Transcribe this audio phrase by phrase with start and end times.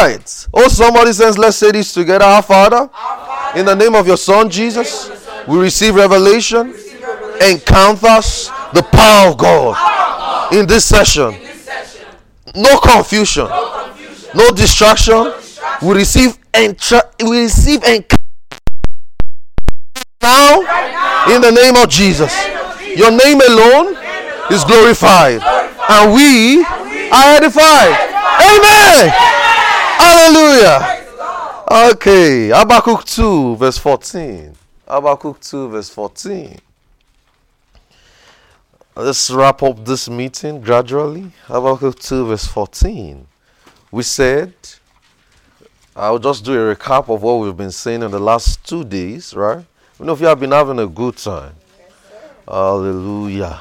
[0.00, 0.46] right.
[0.54, 2.24] Oh, somebody says, let's say this together.
[2.24, 2.90] Our Father,
[3.58, 5.10] in the name of your Son Jesus,
[5.46, 6.74] we receive revelation,
[7.40, 11.34] encounters the power of God in this session.
[12.54, 13.48] No confusion,
[14.34, 15.32] no distraction.
[15.82, 18.16] We receive entra- we receive encounter
[20.22, 20.60] now
[21.34, 22.34] in the name of Jesus.
[22.96, 23.96] Your name alone
[24.50, 25.40] is glorified,
[25.88, 27.94] and we are edified.
[28.42, 29.49] Amen.
[30.00, 31.06] Hallelujah.
[31.92, 34.54] Okay, Habakkuk 2, verse 14.
[34.88, 36.58] Habakkuk 2, verse 14.
[38.96, 41.30] Let's wrap up this meeting gradually.
[41.44, 43.26] Habakkuk 2, verse 14.
[43.90, 44.54] We said,
[45.94, 49.34] I'll just do a recap of what we've been saying in the last two days,
[49.34, 49.64] right?
[49.98, 51.54] You know if you have been having a good time.
[52.48, 53.60] Hallelujah.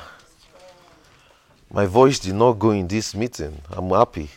[1.69, 3.61] My voice did not go in this meeting.
[3.71, 4.30] I'm happy.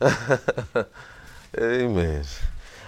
[1.60, 2.24] Amen.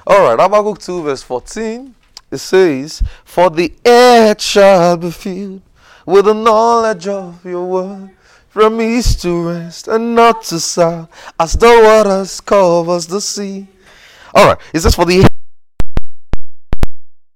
[0.07, 1.95] All right, Habakkuk 2, verse 14.
[2.31, 5.63] It says, For the earth shall be filled
[6.07, 8.11] with the knowledge of your word
[8.49, 11.09] from east to west and not to south,
[11.39, 13.67] as the waters covers the sea.
[14.35, 15.27] All right, it says, For the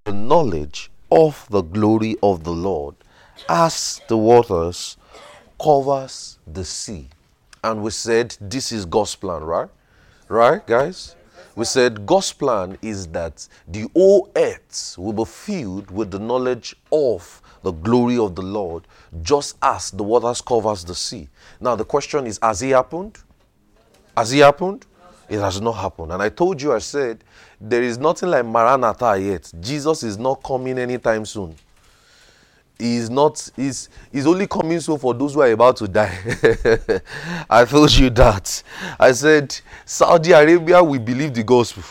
[0.05, 2.95] the knowledge of the glory of the Lord,
[3.49, 4.97] as the waters
[5.61, 7.09] covers the sea.
[7.65, 9.71] And we said this is God's plan, right?
[10.29, 11.17] Right, guys?
[11.57, 16.77] We said God's plan is that the whole earth will be filled with the knowledge
[16.93, 18.87] of the glory of the Lord,
[19.23, 21.27] just as the waters covers the sea.
[21.59, 23.17] Now the question is, has it happened?
[24.15, 24.85] Has it happened?
[25.31, 26.13] It has not happened.
[26.13, 27.25] And I told you, I said,
[27.59, 29.51] there is nothing like Maranatha yet.
[29.59, 31.55] Jesus is not coming anytime soon.
[32.77, 36.19] Is not, he's, he's only coming so for those who are about to die.
[37.49, 38.63] I told you that.
[38.99, 41.85] I said, Saudi Arabia will believe the gospel.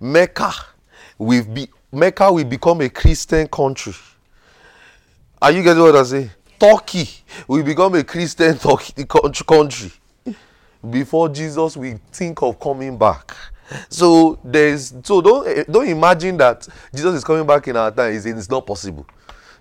[0.00, 0.52] Mecca
[1.16, 3.94] will be Mecca will become a Christian country.
[5.40, 6.30] Are you getting what I say?
[6.58, 7.08] Turkey
[7.46, 9.92] will become a Christian Turkey country
[10.90, 13.34] before Jesus will think of coming back.
[13.88, 18.14] So there's so don't eh, don't imagine that Jesus is coming back in our time.
[18.14, 19.06] It's not possible.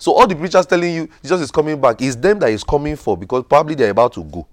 [0.06, 2.96] So all the preachers telling you Jesus is coming back is them that is coming
[2.96, 4.48] for because probably they're about to go.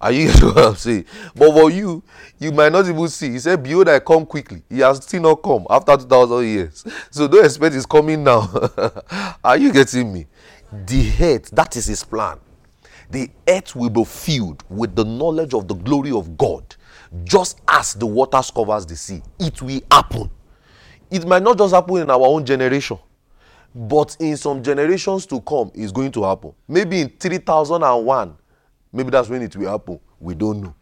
[0.00, 1.06] Are you getting what I'm saying?
[1.34, 2.04] But for you,
[2.38, 3.32] you might not even see.
[3.32, 4.62] He said, Behold, I come quickly.
[4.68, 6.84] He has still not come after 2,000 years.
[7.10, 8.48] So don't expect he's coming now.
[9.44, 10.26] Are you getting me?
[10.86, 12.38] The earth, that is his plan.
[13.10, 16.76] The earth will be filled with the knowledge of the glory of God,
[17.24, 19.20] just as the waters covers the sea.
[19.40, 20.30] It will happen.
[21.10, 23.00] It might not just happen in our own generation,
[23.74, 26.52] but in some generations to come, it's going to happen.
[26.68, 28.36] Maybe in 3001,
[28.92, 30.00] maybe that's when it will happen.
[30.20, 30.74] We don't know.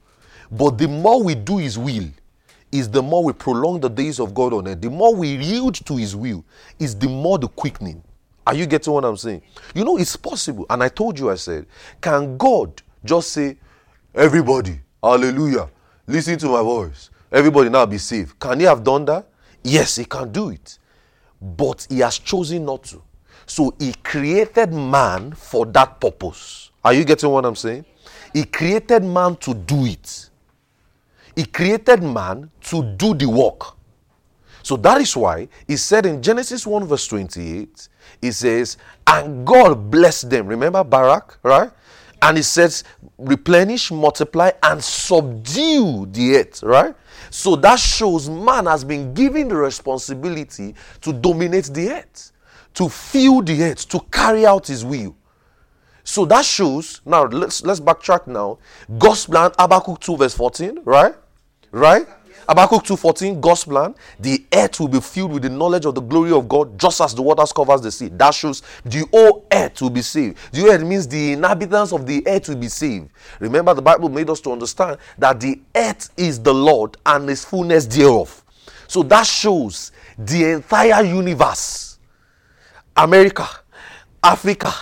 [0.50, 2.08] But the more we do his will,
[2.72, 4.80] is the more we prolong the days of God on earth.
[4.80, 6.44] The more we yield to his will,
[6.78, 8.02] is the more the quickening.
[8.46, 9.42] Are you getting what I'm saying?
[9.74, 10.66] You know, it's possible.
[10.70, 11.66] And I told you, I said,
[12.00, 13.56] can God just say,
[14.14, 15.68] everybody, hallelujah,
[16.06, 18.38] listen to my voice, everybody now be saved?
[18.38, 19.28] Can he have done that?
[19.62, 20.78] Yes, he can do it.
[21.40, 23.02] But he has chosen not to.
[23.46, 26.70] So he created man for that purpose.
[26.84, 27.84] Are you getting what I'm saying?
[28.32, 30.30] He created man to do it.
[31.34, 33.76] He created man to do the work.
[34.62, 37.88] So that is why he said in Genesis 1, verse 28,
[38.20, 38.76] he says,
[39.06, 40.46] And God blessed them.
[40.46, 41.70] Remember Barak, right?
[42.22, 42.84] And he says,
[43.16, 46.94] replenish, multiply, and subdue the earth, right?
[47.30, 52.32] So that shows man has been given the responsibility to dominate the earth,
[52.74, 55.16] to fill the earth, to carry out his will.
[56.02, 58.58] So that shows, now let's let's backtrack now.
[58.98, 61.14] God's plan, Habakkuk 2, verse 14, right?
[61.70, 62.06] Right?
[62.50, 66.32] Habakkuk 2.14, God's plan, the earth will be filled with the knowledge of the glory
[66.32, 68.08] of God, just as the waters covers the sea.
[68.08, 70.36] That shows the whole earth will be saved.
[70.50, 73.08] The earth means the inhabitants of the earth will be saved.
[73.38, 77.44] Remember, the Bible made us to understand that the earth is the Lord and his
[77.44, 78.42] fullness thereof.
[78.88, 82.00] So that shows the entire universe.
[82.96, 83.48] America,
[84.24, 84.74] Africa,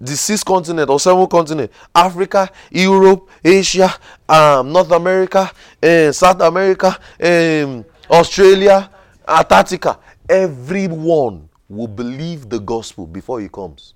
[0.00, 3.92] the six continent or seven continent africa europe asia
[4.28, 5.50] um, north america
[5.82, 8.90] uh, south america um, australia
[9.28, 9.98] antarctica
[10.28, 13.94] everyone will believe the gospel before he comes.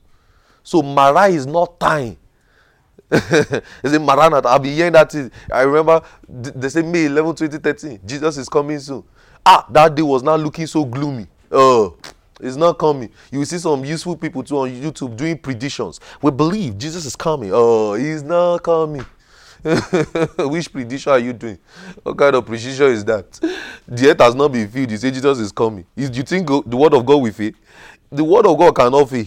[0.63, 2.17] So mara is not time.
[3.11, 5.15] They say maranatha i'll be hearing that
[5.53, 9.05] i remember they say may 11 2013 jesus is coming soon.
[9.45, 11.27] Ah that day was not looking so gloomy.
[11.53, 11.97] Oh
[12.41, 13.11] it's not coming.
[13.31, 16.01] You will see some useful people too on YouTube doing predictions.
[16.21, 17.51] We believe Jesus is coming.
[17.53, 19.05] Oh, he's not coming.
[20.39, 21.59] Which prediction are you doing?
[22.03, 23.33] What kind of precision is that?
[23.89, 24.91] The earth has not been filled.
[24.91, 25.87] You say Jesus is coming.
[25.97, 27.53] Is, do you think the word of God will fail?
[28.11, 29.27] The word of God cannot fail.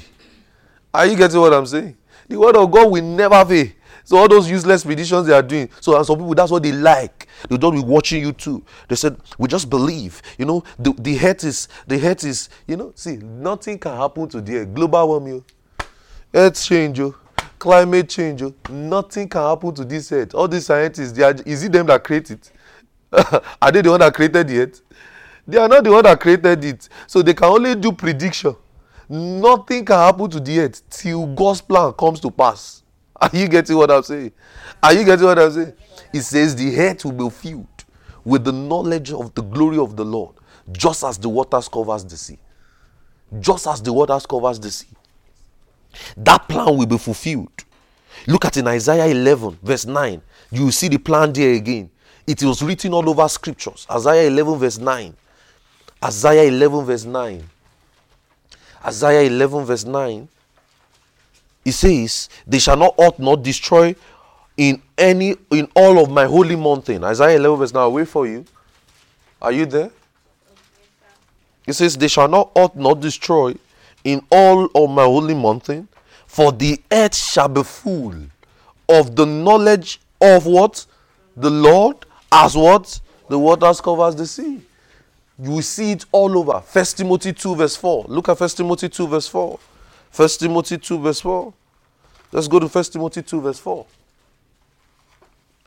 [0.93, 1.97] Are you getting what I'm saying?
[2.27, 3.67] The word of God will never fail.
[4.07, 5.69] So all those useless predictions they are doing.
[5.81, 7.27] So uh, some people that's what they like.
[7.49, 8.63] They don't be watching you too.
[8.87, 10.21] They said we just believe.
[10.37, 14.29] You know the the head is the head is you know see nothing can happen
[14.29, 14.65] to the.
[14.65, 15.85] Global warming, oh.
[16.33, 17.15] earth change, oh.
[17.59, 18.43] climate change.
[18.43, 18.55] Oh.
[18.69, 20.33] Nothing can happen to this earth.
[20.33, 22.49] All these scientists, they are, is it them that create it?
[23.61, 24.83] are they the one that created earth?
[25.45, 26.87] They are not the one that created it.
[27.07, 28.55] So they can only do prediction.
[29.09, 32.83] Nothing can happen to the earth till God's plan comes to pass.
[33.19, 34.31] Are you getting what I'm saying?
[34.81, 35.73] Are you getting what I'm saying?
[36.13, 37.67] It says the earth will be filled
[38.23, 40.35] with the knowledge of the glory of the Lord,
[40.71, 42.37] just as the waters covers the sea.
[43.39, 44.87] Just as the waters covers the sea.
[46.15, 47.63] That plan will be fulfilled.
[48.27, 50.21] Look at in Isaiah 11, verse 9.
[50.51, 51.89] You see the plan there again.
[52.25, 53.87] It was written all over scriptures.
[53.89, 55.15] Isaiah 11, verse 9.
[56.03, 57.43] Isaiah 11, verse 9.
[58.85, 60.27] Isaiah 11, verse 9.
[61.67, 63.93] He says, They shall not ought not destroy
[64.55, 67.03] in any in all of my holy mountain.
[67.03, 67.81] Isaiah 11, verse 9.
[67.81, 68.45] I'll wait for you.
[69.41, 69.91] Are you there?
[71.65, 73.53] He says, They shall not ought not destroy
[74.05, 75.89] in all of my holy mountain,
[76.25, 78.15] for the earth shall be full
[78.87, 80.85] of the knowledge of what?
[81.35, 81.97] The Lord,
[82.31, 82.97] as what?
[83.27, 84.61] The waters covers the sea.
[85.37, 86.61] You see it all over.
[86.61, 88.05] First Timothy 2, verse 4.
[88.07, 89.59] Look at First Timothy 2, verse 4.
[90.11, 91.53] First Timothy 2, verse 4.
[92.31, 93.85] Let's go to First Timothy 2, verse 4.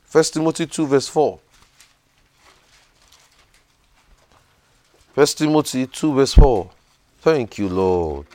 [0.03, 1.39] First Timothy 2, verse 4.
[5.13, 6.69] First Timothy 2, verse 4.
[7.19, 8.27] Thank you, Lord.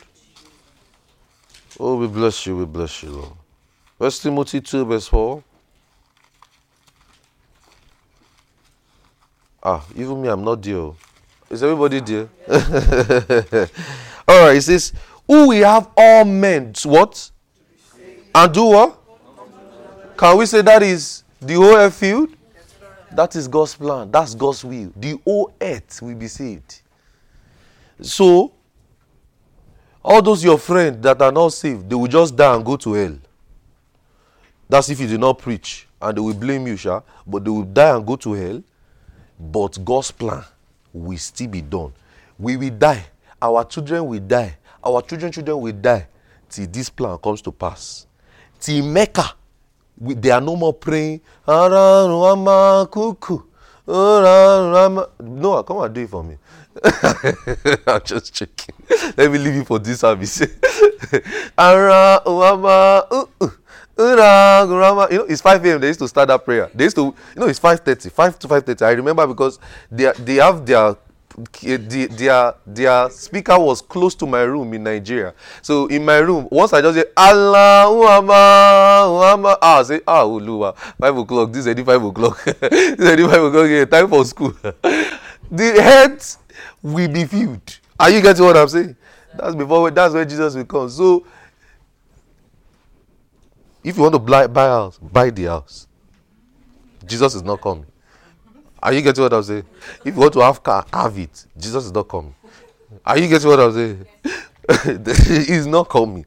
[1.79, 3.33] Oh, we bless you, we bless you, Lord.
[3.99, 5.43] First Timothy 2, verse 4.
[9.63, 10.93] Ah, even me, I'm not there.
[11.51, 12.29] Is everybody there?
[14.29, 14.93] all right, it says,
[15.27, 17.31] Who we have all men, what?
[18.35, 18.99] And do what?
[20.17, 22.31] Can we say that is the whole earth field?
[23.13, 24.11] That is God's plan.
[24.11, 24.93] That's God's will.
[24.95, 26.83] The whole earth will be saved.
[28.01, 28.53] So,
[30.05, 32.93] all those your friends that are not saved, they will just die and go to
[32.93, 33.19] hell.
[34.69, 35.87] That's if you do not preach.
[36.01, 37.01] And they will blame you, Sha.
[37.27, 38.63] But they will die and go to hell.
[39.39, 40.45] But God's plan
[40.93, 41.93] will still be done.
[42.39, 43.07] We will die.
[43.41, 44.57] Our children will die.
[44.87, 46.07] Our children children will die
[46.49, 48.07] till this plan comes to pass.
[48.61, 49.35] Till Mecca,
[49.99, 51.21] we, they are no more praying.
[51.47, 52.33] No,
[55.67, 56.37] come and do it for me.
[57.87, 58.75] I'm just checking.
[59.17, 60.41] Let me leave you for this service.
[64.01, 65.81] you know, it's 5 a.m.
[65.81, 66.71] They used to start that prayer.
[66.75, 68.83] They used to, you know, it's 5.30, 5 to 5.30.
[68.83, 69.59] I remember because
[69.91, 70.95] they, they have their
[71.37, 75.35] their their speaker was close to my room in Nigeria.
[75.61, 80.75] So in my room, once I just say Allah Muhammad, ah, I say ah Oluwa,
[80.77, 81.53] five o'clock.
[81.53, 82.43] This is five o'clock.
[82.45, 83.69] this is five o'clock.
[83.69, 84.53] Yeah, time for school.
[84.63, 86.25] the head
[86.83, 87.79] will be filled.
[88.01, 88.97] Are you getting what I'm saying?
[89.35, 89.91] That's before.
[89.91, 90.89] That's where Jesus will come.
[90.89, 91.27] So
[93.85, 95.87] if you want to buy, buy house, buy the house.
[97.05, 97.87] Jesus is not coming.
[98.83, 99.65] Are you getting what I'm saying?
[100.05, 101.47] If you want to have car, have it.
[101.57, 102.35] Jesus is not coming.
[103.05, 104.07] Are you getting what I'm saying?
[105.47, 106.27] He's not coming.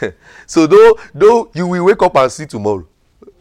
[0.46, 2.86] so though though you will wake up and see tomorrow.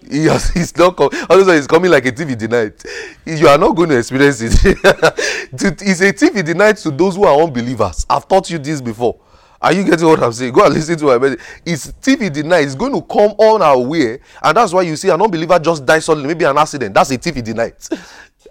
[0.10, 1.18] He has, he's not coming.
[1.30, 3.38] Also, he's coming like a thief in.
[3.38, 4.54] You are not going to experience it.
[5.54, 8.06] it's a thief in to those who are unbelievers.
[8.10, 9.18] I've taught you this before.
[9.64, 10.52] Are you getting what I'm saying?
[10.52, 11.40] Go and listen to my message.
[11.66, 12.66] It's the night.
[12.66, 15.86] It's going to come on our way, and that's why you see an unbeliever just
[15.86, 16.28] die suddenly.
[16.28, 16.94] Maybe an accident.
[16.94, 17.88] That's a TV night.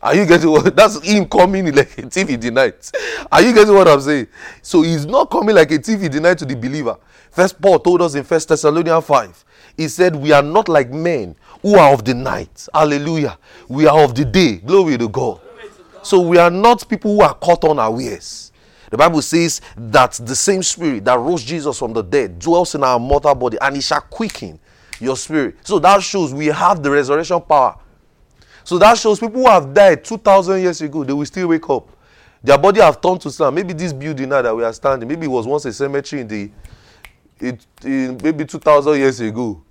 [0.02, 0.74] Are you getting what?
[0.74, 2.90] That's him coming like a TV night.
[3.30, 4.26] Are you getting what I'm saying?
[4.62, 6.96] So he's not coming like a TV night to the believer.
[7.30, 9.44] First Paul told us in First Thessalonians 5.
[9.76, 12.66] He said, We are not like men who are of the night.
[12.72, 13.38] Hallelujah.
[13.68, 14.56] We are of the day.
[14.56, 15.40] Glory to God.
[16.02, 18.51] So we are not people who are caught on our ears.
[18.92, 22.84] The Bible says that the same spirit that rose Jesus from the dead dwells in
[22.84, 24.60] our mortal body and it shall quicken
[25.00, 25.56] your spirit.
[25.66, 27.78] So that shows we have the resurrection power.
[28.64, 31.88] So that shows people who have died 2,000 years ago, they will still wake up.
[32.44, 33.54] Their body have turned to sand.
[33.54, 36.28] Maybe this building now that we are standing, maybe it was once a cemetery in
[36.28, 36.50] the,
[37.40, 39.62] it, in maybe 2,000 years ago.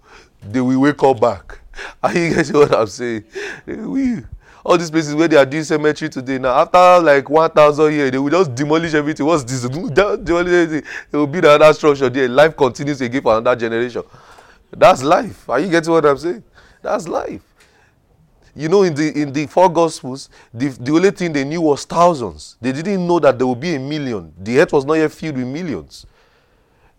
[0.42, 1.60] They will wake up back.
[2.02, 3.26] Are you getting what I'm saying?
[3.68, 4.24] We,
[4.64, 8.12] all these places where they are doing cemetery today now after like one thousand years
[8.12, 12.28] they will just demolish everything what's this demolish everything they will build another structure there
[12.28, 14.04] life continues again for another generation
[14.76, 16.44] that's life are you getting what i'm saying
[16.82, 17.42] That's life.
[18.54, 21.86] You know, in the in the four gospels, the, the only thing they knew was
[21.86, 22.58] thousands.
[22.60, 24.34] They didn't know that there would be a million.
[24.38, 26.06] The earth was not yet filled with millions.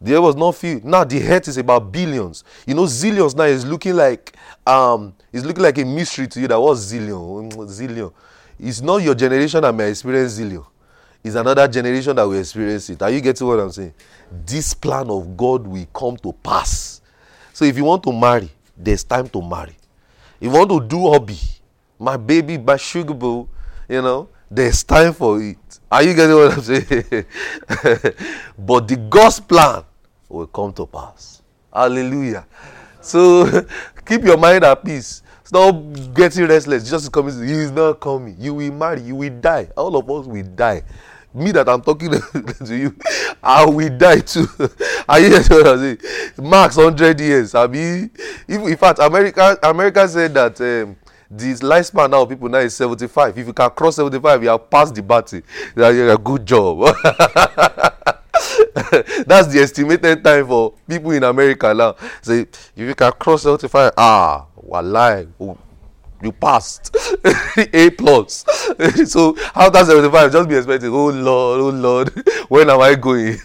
[0.02, 0.84] The earth was not filled.
[0.84, 2.42] Now the earth is about billions.
[2.66, 6.48] You know, zillions now is looking like um it's looking like a mystery to you
[6.48, 7.52] that was zillion.
[7.68, 8.12] Zillion.
[8.58, 10.66] It's not your generation that may experience zillion.
[11.22, 13.00] It's another generation that will experience it.
[13.00, 13.94] Are you getting what I'm saying?
[14.44, 17.00] This plan of God will come to pass.
[17.52, 19.76] So if you want to marry, there's time to marry.
[20.40, 21.38] If you want to do hobby,
[21.96, 23.48] my baby, my sugar boo,
[23.88, 25.58] you know, there's time for it.
[25.88, 27.24] Are you getting what I'm saying?
[28.58, 29.84] but the God's plan
[30.32, 31.42] will come to pass.
[31.72, 32.46] Hallelujah.
[33.00, 33.46] So
[34.06, 35.22] keep your mind at peace.
[35.44, 35.76] Stop
[36.14, 36.84] getting restless.
[36.84, 37.34] Jesus is coming.
[37.46, 38.36] He is not coming.
[38.38, 39.02] You will marry.
[39.02, 39.68] You will die.
[39.76, 40.82] All of us will die
[41.34, 42.10] me that I'm talking
[42.64, 42.94] to you,
[43.42, 44.46] I will die too.
[45.08, 45.98] Are you hearing what I'm saying?
[46.38, 47.54] Max hundred years.
[47.54, 48.10] I mean,
[48.48, 50.96] if, in fact, America America said that um,
[51.30, 53.36] the lifespan now of people now is seventy-five.
[53.36, 55.40] If you can cross seventy-five, you have passed the battle.
[55.76, 56.94] You're a good job.
[59.26, 61.96] That's the estimated time for people in America now.
[62.20, 65.26] Say, if you can cross seventy-five, ah, wallahi
[66.22, 66.96] you passed.
[67.72, 68.44] A plus.
[69.06, 73.36] So after 75 just be expecting oh lord oh lord when am i going?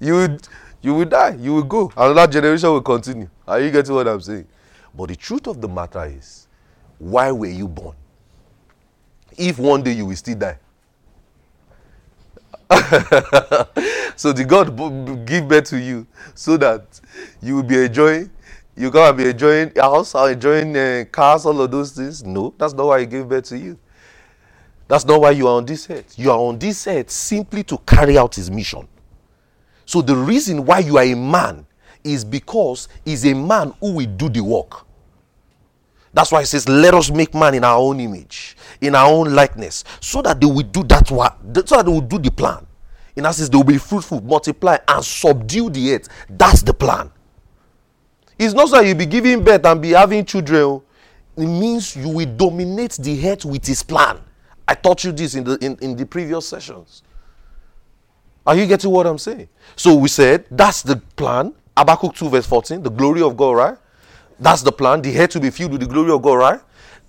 [0.00, 0.38] You
[0.80, 1.92] you will die you will go.
[1.96, 3.28] Another generation will continue.
[3.46, 4.46] Are you getting what i'm saying?
[4.94, 6.46] But the truth of the matter is
[6.98, 7.96] why were you born?
[9.36, 10.58] If one day you will still die
[14.16, 17.00] so the god give birth to you so that
[17.42, 18.30] you will be enjoying
[18.76, 22.24] you gotta be enjoying house, enjoying uh, cars, all of those things.
[22.24, 23.78] No, that's not why He gave birth to you.
[24.88, 26.18] That's not why you are on this earth.
[26.18, 28.88] You are on this earth simply to carry out His mission.
[29.86, 31.66] So the reason why you are a man
[32.02, 34.84] is because He's a man who will do the work.
[36.14, 39.34] That's why He says, "Let us make man in our own image, in our own
[39.34, 41.34] likeness, so that they will do that work,
[41.66, 42.66] so that they will do the plan."
[43.16, 46.08] In essence, they will be fruitful, multiply, and subdue the earth.
[46.28, 47.10] That's the plan.
[48.38, 50.62] It's not so that you'll be giving birth and be having children.
[50.62, 50.82] Oh.
[51.36, 54.18] It means you will dominate the earth with his plan.
[54.66, 57.02] I taught you this in the in, in the previous sessions.
[58.46, 59.48] Are you getting what I'm saying?
[59.76, 61.54] So we said that's the plan.
[61.76, 63.78] Habakkuk 2, verse 14, the glory of God, right?
[64.38, 65.02] That's the plan.
[65.02, 66.60] The head to be filled with the glory of God, right?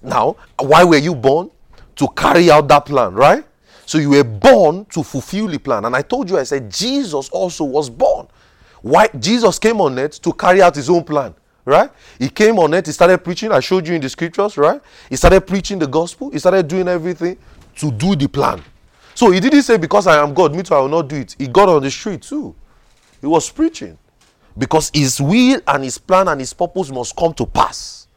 [0.01, 1.51] Now, why were you born?
[1.97, 3.45] To carry out that plan, right?
[3.85, 5.85] So you were born to fulfill the plan.
[5.85, 8.27] And I told you, I said, Jesus also was born
[8.85, 11.33] why Jesus came on earth to carry out his own plan,
[11.65, 11.89] right?
[12.19, 13.51] He came on earth, he started preaching.
[13.51, 14.79] I showed you in the scriptures, right?
[15.09, 17.35] He started preaching the gospel, he started doing everything
[17.77, 18.61] to do the plan.
[19.15, 21.35] So he didn't say, Because I am God, me too, I will not do it.
[21.39, 22.53] He got on the street too.
[23.21, 23.97] He was preaching.
[24.57, 28.07] Because his will and his plan and his purpose must come to pass.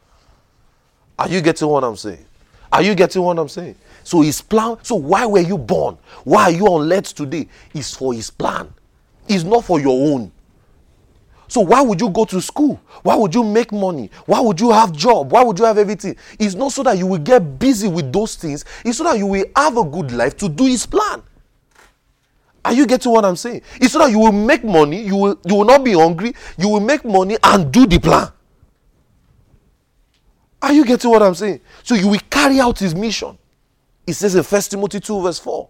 [1.17, 2.25] Are you getting what I'm saying?
[2.71, 3.75] Are you getting what I'm saying?
[4.03, 5.97] So his plan, so why were you born?
[6.23, 7.47] Why are you on earth today?
[7.73, 8.73] Is for his plan.
[9.27, 10.31] It's not for your own.
[11.49, 12.79] So why would you go to school?
[13.01, 14.11] Why would you make money?
[14.27, 15.31] Why would you have job?
[15.31, 16.15] Why would you have everything?
[16.39, 18.63] It's not so that you will get busy with those things.
[18.85, 21.23] It's so that you will have a good life to do his plan.
[22.65, 23.61] Are you getting what I'm saying?
[23.79, 26.67] It's so that you will make money, you will you will not be hungry, you
[26.69, 28.31] will make money and do the plan.
[30.61, 31.61] Are you getting what I'm saying?
[31.83, 33.37] So you will carry out his mission.
[34.05, 35.69] It says in 1 Timothy 2, verse 4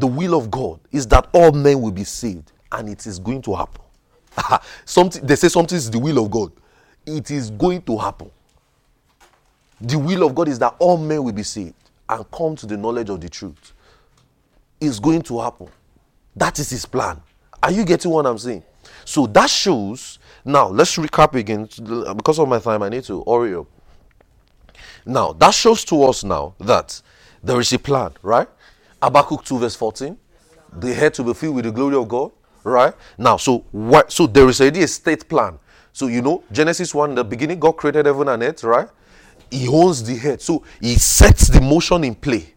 [0.00, 3.42] the will of God is that all men will be saved, and it is going
[3.42, 3.82] to happen.
[4.84, 6.52] something they say something is the will of God.
[7.06, 8.30] It is going to happen.
[9.80, 11.74] The will of God is that all men will be saved
[12.08, 13.72] and come to the knowledge of the truth.
[14.80, 15.68] It's going to happen.
[16.36, 17.20] That is his plan.
[17.62, 18.62] Are you getting what I'm saying?
[19.04, 20.18] So that shows.
[20.44, 21.68] Now let's recap again.
[22.16, 23.66] Because of my time, I need to up.
[25.04, 27.00] Now that shows to us now that
[27.42, 28.48] there is a plan, right?
[29.02, 30.16] Habakkuk 2 verse 14.
[30.72, 32.30] The head to be filled with the glory of God
[32.64, 35.58] right now so what so there is already a state plan
[35.92, 38.88] so you know genesis 1 the beginning god created heaven and earth right
[39.50, 42.54] he owns the head so he sets the motion in play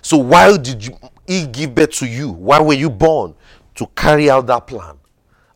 [0.00, 2.30] so why did you, he give birth to you.
[2.30, 3.34] Why were you born?
[3.76, 4.98] To carry out that plan.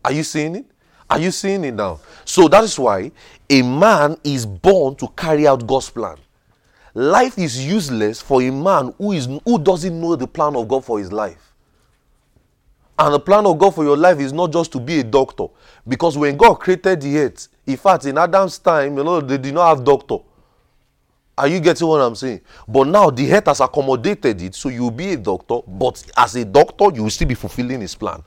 [0.05, 0.67] Are you seeing it?
[1.09, 2.01] Are you seeing it now?
[2.25, 3.13] So that is why
[3.49, 6.17] a man is born to carry out god's plan.
[6.95, 10.85] Life is useless for a man who is who doesn't know the plan of god
[10.85, 11.53] for his life.
[12.99, 15.47] And the plan of God for your life is not just to be a doctor.
[15.87, 19.53] Because when God created the earth, in fact, in Adam's time, you know, they did
[19.53, 20.17] not have doctor.
[21.39, 22.41] Are you getting what I'm saying?
[22.67, 26.45] But now the earth has accommodated it, so you'll be a doctor, but as a
[26.45, 28.23] doctor, you will still be fulfilling his plan.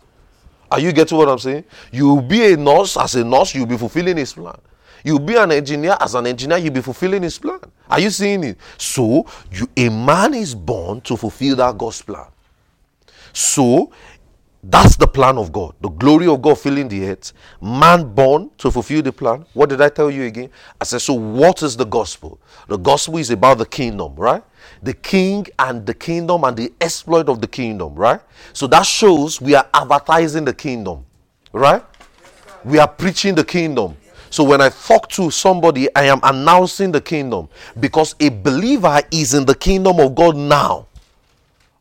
[0.71, 1.63] Are you getting what I'm saying?
[1.91, 4.59] You will be a nurse, as a nurse, you'll be fulfilling his plan.
[5.03, 5.97] You'll be an engineer.
[5.99, 7.61] As an engineer, you'll be fulfilling his plan.
[7.89, 8.57] Are you seeing it?
[8.77, 12.27] So, you, a man is born to fulfill that God's plan.
[13.33, 13.91] So,
[14.61, 15.73] that's the plan of God.
[15.79, 17.31] The glory of God filling the earth.
[17.61, 19.45] Man born to fulfill the plan.
[19.53, 20.49] What did I tell you again?
[20.81, 22.39] I said, so what is the gospel?
[22.67, 24.43] The gospel is about the kingdom, right?
[24.83, 28.19] The king and the kingdom and the exploit of the kingdom, right?
[28.51, 31.05] So that shows we are advertising the kingdom,
[31.53, 31.83] right?
[32.65, 33.95] We are preaching the kingdom.
[34.29, 37.47] So when I talk to somebody, I am announcing the kingdom
[37.79, 40.87] because a believer is in the kingdom of God now.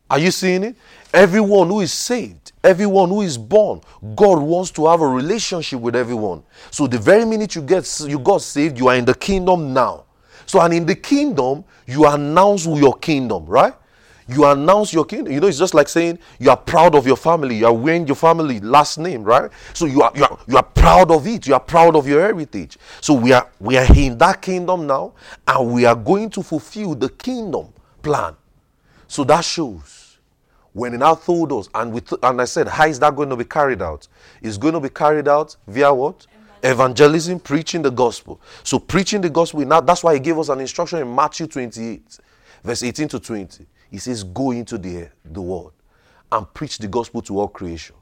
[0.09, 0.75] Are you seeing it?
[1.13, 3.81] Everyone who is saved, everyone who is born,
[4.15, 6.43] God wants to have a relationship with everyone.
[6.69, 10.05] So the very minute you get you got saved, you are in the kingdom now.
[10.45, 13.73] So and in the kingdom, you announce your kingdom, right?
[14.27, 15.33] You announce your kingdom.
[15.33, 17.57] You know, it's just like saying you are proud of your family.
[17.57, 19.49] You are wearing your family last name, right?
[19.73, 21.47] So you are you are you are proud of it.
[21.47, 22.77] You are proud of your heritage.
[23.01, 25.13] So we are we are in that kingdom now,
[25.47, 27.73] and we are going to fulfill the kingdom
[28.03, 28.35] plan.
[29.07, 29.98] So that shows
[30.73, 33.29] when he now told us, and we th- and I said, how is that going
[33.29, 34.07] to be carried out?
[34.41, 36.27] It's going to be carried out via what?
[36.61, 38.39] Evangelism, preaching the gospel.
[38.63, 42.19] So preaching the gospel, now that's why he gave us an instruction in Matthew 28,
[42.63, 43.65] verse 18 to 20.
[43.91, 45.73] He says, Go into the, the world
[46.31, 47.95] and preach the gospel to all creation.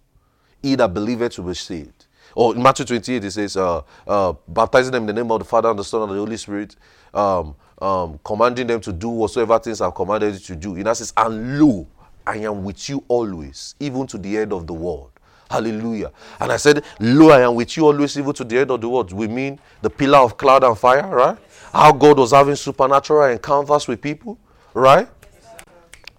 [0.62, 2.08] He that believeth will be saved.
[2.36, 5.46] Or in Matthew 28, he says, uh, uh, baptizing them in the name of the
[5.46, 6.76] Father and the Son and the Holy Spirit,
[7.14, 10.76] um, um, commanding them to do whatsoever things I've commanded you to do.
[10.76, 11.88] He now says, And lo,
[12.28, 15.12] I am with you always, even to the end of the world.
[15.50, 16.12] Hallelujah.
[16.42, 18.90] And I said, Lo, I am with you always, even to the end of the
[18.90, 19.14] world.
[19.14, 21.38] We mean the pillar of cloud and fire, right?
[21.72, 24.38] How God was having supernatural encounters with people,
[24.74, 25.08] right?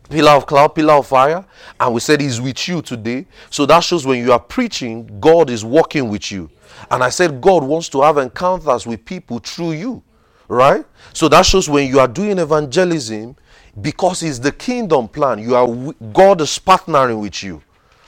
[0.08, 1.44] Pillar of cloud, pillar of fire.
[1.78, 3.26] And we said He's with you today.
[3.50, 6.48] So that shows when you are preaching, God is walking with you.
[6.90, 10.02] And I said, God wants to have encounters with people through you,
[10.48, 10.86] right?
[11.12, 13.36] So that shows when you are doing evangelism,
[13.80, 15.38] because it's the kingdom plan.
[15.38, 17.62] You are God is partnering with you.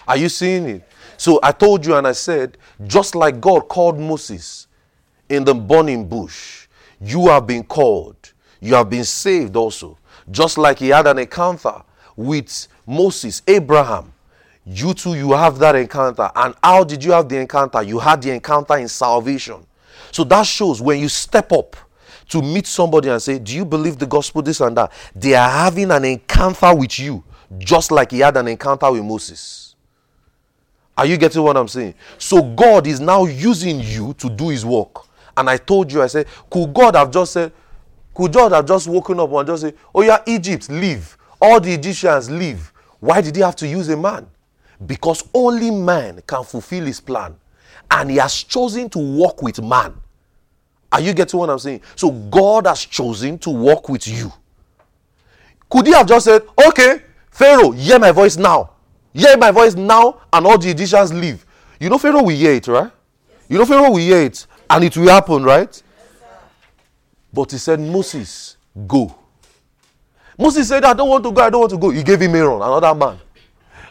[0.08, 0.88] Are you seeing it?
[1.16, 2.56] So I told you and I said,
[2.86, 4.66] just like God called Moses
[5.28, 6.66] in the burning bush,
[7.00, 8.32] you have been called.
[8.60, 9.98] You have been saved also.
[10.30, 11.82] Just like he had an encounter
[12.16, 14.12] with Moses, Abraham.
[14.64, 16.30] You too, you have that encounter.
[16.34, 17.82] And how did you have the encounter?
[17.82, 19.66] You had the encounter in salvation.
[20.12, 21.76] So that shows when you step up
[22.30, 24.92] to meet somebody and say, Do you believe the gospel, this and that?
[25.14, 27.22] They are having an encounter with you,
[27.58, 29.74] just like he had an encounter with Moses.
[30.96, 31.94] Are you getting what I'm saying?
[32.18, 35.06] So God is now using you to do his work.
[35.36, 37.52] And I told you, I said, could God have just said,
[38.14, 41.16] could God have just woken up and just say, Oh yeah, Egypt, leave.
[41.40, 42.72] All the Egyptians leave.
[42.98, 44.26] Why did he have to use a man?
[44.84, 47.34] Because only man can fulfill his plan.
[47.90, 49.94] And he has chosen to work with man.
[50.92, 51.82] Are you getting what I'm saying?
[51.94, 54.32] So God has chosen to walk with you.
[55.68, 58.70] Could he have just said, okay, Pharaoh, hear my voice now.
[59.14, 61.44] Hear my voice now, and all the Egyptians leave.
[61.78, 62.90] You know, Pharaoh will hear it, right?
[63.48, 65.82] You know, Pharaoh will hear it, and it will happen, right?
[67.32, 69.14] But he said, Moses, go.
[70.36, 71.90] Moses said, I don't want to go, I don't want to go.
[71.90, 73.18] He gave him Aaron, another man.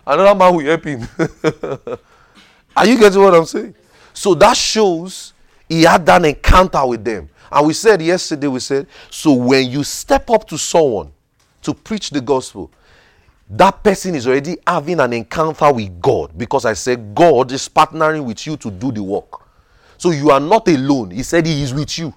[0.06, 1.08] Another man will help him.
[2.76, 3.76] Are you getting what I'm saying?
[4.14, 5.34] So that shows
[5.70, 7.30] he had that encounter with them.
[7.52, 11.12] And we said yesterday, we said, so when you step up to someone
[11.62, 12.72] to preach the gospel,
[13.50, 18.26] that person is already having an encounter with God because I said God is partnering
[18.26, 19.42] with you to do the work.
[19.98, 21.12] So you are not alone.
[21.12, 22.14] He said He is with you.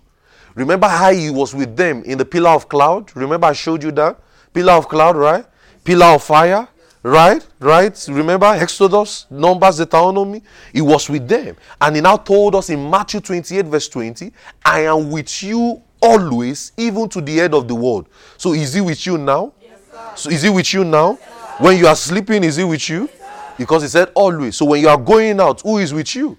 [0.55, 3.15] Remember how He was with them in the pillar of cloud?
[3.17, 4.19] Remember I showed you that?
[4.53, 5.47] Pillar of cloud, right?
[5.83, 6.69] Pillar of fire.
[7.03, 7.45] Right?
[7.59, 8.07] Right?
[8.09, 10.43] Remember Exodus, Numbers, Deuteronomy?
[10.73, 11.57] He was with them.
[11.81, 14.33] And he now told us in Matthew 28, verse 20,
[14.65, 18.09] I am with you always, even to the end of the world.
[18.37, 19.53] So is he with you now?
[19.61, 19.81] Yes,
[20.17, 21.19] so is he with you now?
[21.21, 23.09] Yes, when you are sleeping, is he with you?
[23.59, 24.57] Because he said always.
[24.57, 26.39] So when you are going out, who is with you?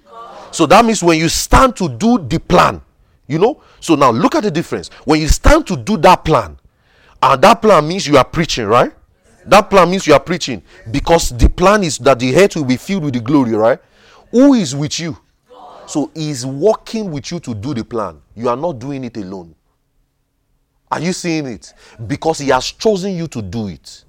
[0.51, 2.81] So that means when you stand to do the plan,
[3.27, 3.61] you know?
[3.79, 4.89] So now look at the difference.
[5.03, 6.57] When you stand to do that plan,
[7.21, 8.93] and that plan means you are preaching, right?
[9.45, 12.77] That plan means you are preaching because the plan is that the head will be
[12.77, 13.79] filled with the glory, right?
[14.31, 15.17] Who is with you?
[15.85, 18.21] So he's working with you to do the plan.
[18.35, 19.53] You are not doing it alone.
[20.89, 21.73] Are you seeing it?
[22.07, 24.05] Because he has chosen you to do it.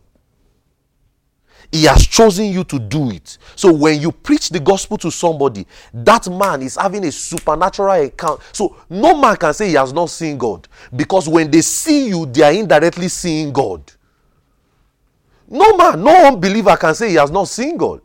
[1.72, 3.38] He has chosen you to do it.
[3.56, 8.40] So when you preach the gospel to somebody, that man is having a supernatural account.
[8.52, 10.68] So no man can say he has not seen God.
[10.94, 13.90] Because when they see you, they are indirectly seeing God.
[15.48, 18.00] No man, no unbeliever can say he has not seen God.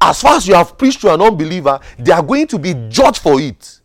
[0.00, 3.18] As far as you have preached to an unbeliever, they are going to be judged
[3.22, 3.80] for it.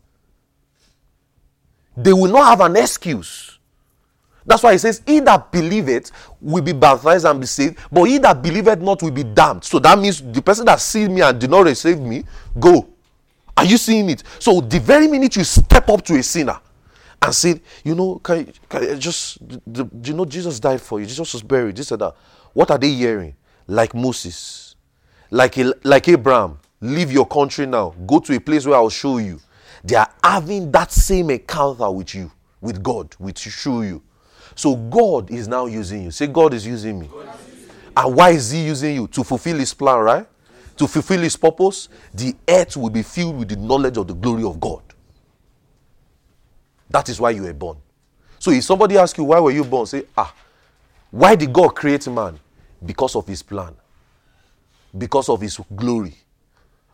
[1.96, 3.60] they will not have an excuse.
[4.46, 8.18] That's why he says, He that believeth will be baptized and be saved, but he
[8.18, 9.64] that believeth not will be damned.
[9.64, 12.26] So that means the person that sees me and did not receive me,
[12.60, 12.90] go.
[13.56, 14.24] Are you seeing it?
[14.40, 16.60] So the very minute you step up to a sinner
[17.22, 21.32] and say, you know, can, can just, the, you know, Jesus died for you, Jesus
[21.32, 22.16] was buried, this and that.
[22.54, 23.36] What are they hearing?
[23.68, 24.76] Like Moses,
[25.32, 29.40] like, like Abraham, leave your country now, go to a place where I'll show you.
[29.84, 34.02] They are having that same encounter with you, with God, which show you.
[34.56, 36.12] So God is now using you.
[36.12, 37.10] Say, God is using me.
[37.96, 39.08] And why is He using you?
[39.08, 40.28] To fulfill His plan, right?
[40.78, 41.90] To fulfill His purpose.
[42.14, 44.82] The earth will be filled with the knowledge of the glory of God.
[46.90, 47.78] That is why you were born.
[48.40, 49.86] So if somebody asks you, why were you born?
[49.86, 50.34] Say, ah,
[51.14, 52.40] why did God create man?
[52.84, 53.76] Because of His plan,
[54.98, 56.16] because of His glory.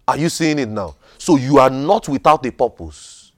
[0.06, 0.98] Are you seeing it now?
[1.18, 3.32] So you are not without a purpose.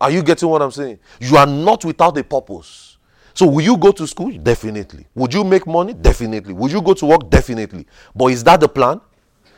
[0.00, 0.98] Are you getting what I'm saying?
[1.20, 2.96] You are not without a purpose.
[3.34, 4.32] So will you go to school?
[4.32, 5.06] Definitely.
[5.14, 5.94] Would you make money?
[5.94, 6.54] Definitely.
[6.54, 7.30] Would you go to work?
[7.30, 7.86] Definitely.
[8.16, 9.00] But is that the plan?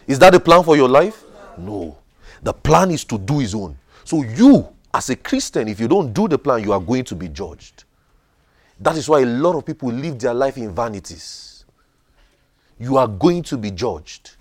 [0.07, 1.25] Is that the plan for your life?
[1.57, 1.97] No.
[2.43, 3.79] The plan is to do his own.
[4.05, 7.14] So you, as a Christian, if you don't do the plan, you are going to
[7.14, 7.85] be judged.
[8.85, 11.64] That is why a lot of people live their life in vanities.
[12.79, 14.37] You are going to be judged.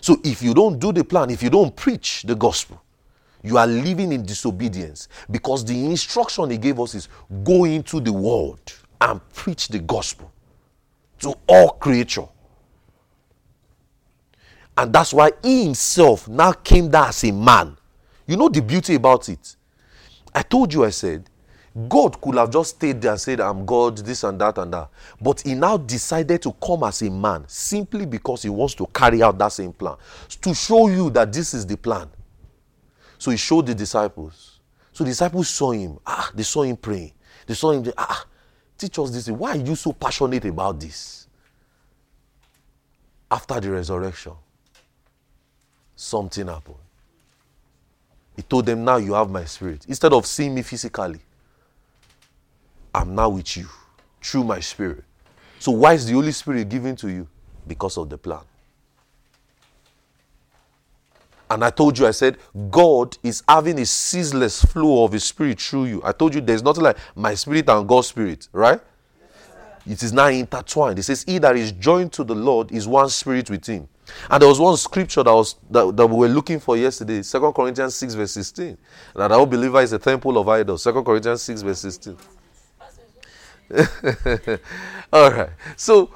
[0.00, 2.80] So if you don't do the plan, if you don't preach the gospel,
[3.42, 7.08] you are living in disobedience because the instruction he gave us is
[7.42, 10.30] go into the world and preach the gospel
[11.18, 12.28] to all creature.
[14.76, 17.76] And that's why he himself now came down as a man.
[18.28, 19.56] You know the beauty about it?
[20.32, 21.28] I told you, I said,
[21.88, 24.88] God could have just stayed there and said, I'm God, this and that and that.
[25.20, 29.22] But he now decided to come as a man simply because he wants to carry
[29.22, 29.96] out that same plan.
[30.42, 32.08] To show you that this is the plan.
[33.18, 34.58] So he showed the disciples.
[34.92, 35.98] So the disciples saw him.
[36.04, 37.12] Ah, they saw him praying.
[37.46, 37.92] They saw him.
[37.96, 38.24] ah,
[38.76, 39.28] teach us this.
[39.28, 41.28] Why are you so passionate about this?
[43.30, 44.32] After the resurrection,
[45.94, 46.74] something happened.
[48.34, 49.84] He told them, Now you have my spirit.
[49.86, 51.20] Instead of seeing me physically,
[52.94, 53.66] I'm now with you
[54.22, 55.04] through my spirit.
[55.58, 57.28] So, why is the Holy Spirit given to you?
[57.66, 58.40] Because of the plan.
[61.50, 62.38] And I told you, I said,
[62.70, 66.00] God is having a ceaseless flow of His Spirit through you.
[66.04, 68.80] I told you there's nothing like my spirit and God's spirit, right?
[69.86, 70.98] It is now intertwined.
[70.98, 73.88] It says, He that is joined to the Lord is one spirit with Him.
[74.30, 77.52] And there was one scripture that was that, that we were looking for yesterday, Second
[77.52, 78.78] Corinthians 6, verse 16.
[79.16, 80.82] That our believer is a temple of idols.
[80.82, 82.16] Second Corinthians 6, verse 16.
[85.12, 85.50] All right.
[85.76, 86.10] So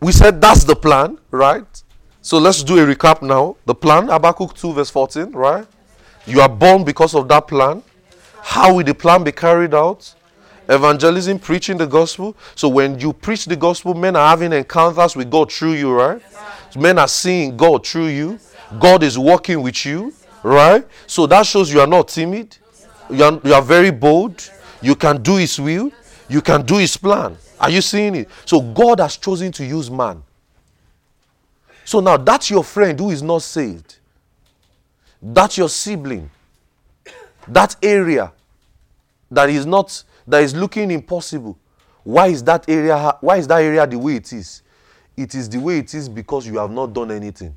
[0.00, 1.82] we said that's the plan, right?
[2.22, 3.56] So let's do a recap now.
[3.64, 5.66] The plan, Habakkuk 2, verse 14, right?
[6.26, 7.82] You are born because of that plan.
[8.42, 10.14] How will the plan be carried out?
[10.68, 12.36] Evangelism, preaching the gospel.
[12.54, 16.20] So when you preach the gospel, men are having encounters with God through you, right?
[16.70, 18.38] So men are seeing God through you.
[18.78, 20.86] God is working with you, right?
[21.06, 22.56] So that shows you are not timid.
[23.10, 24.48] You are, you are very bold.
[24.80, 25.90] You can do His will.
[26.30, 27.36] You can do His plan.
[27.60, 28.30] Are you seeing it?
[28.46, 30.22] So God has chosen to use man
[31.90, 33.96] so now that's your friend who is not saved.
[35.20, 36.30] That's your sibling.
[37.48, 38.32] That area
[39.28, 41.58] that is not that is looking impossible.
[42.04, 44.62] Why is that area why is that area the way it is?
[45.16, 47.56] It is the way it is because you have not done anything.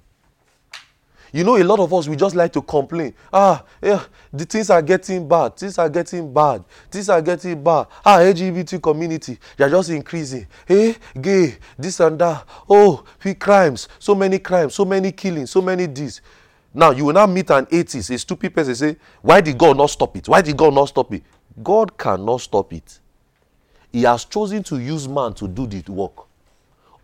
[1.33, 3.11] You know, a lot of us, we just like to complain.
[3.33, 5.57] Ah, yeah, the things are getting bad.
[5.57, 6.63] Things are getting bad.
[6.91, 7.87] Things are getting bad.
[8.05, 10.45] Ah, LGBT community, they are just increasing.
[10.67, 12.45] Hey, gay, this and that.
[12.69, 16.21] Oh, we crimes, so many crimes, so many killings, so many this.
[16.71, 19.89] Now, you will now meet an atheist, a stupid person, say, Why did God not
[19.89, 20.29] stop it?
[20.29, 21.23] Why did God not stop it?
[21.63, 22.99] God cannot stop it.
[23.91, 26.27] He has chosen to use man to do the work.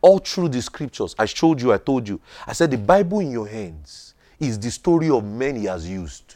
[0.01, 2.21] All through the scriptures, I showed you, I told you.
[2.45, 4.08] I said, The Bible in your hands
[4.39, 6.35] is the story of men he has used.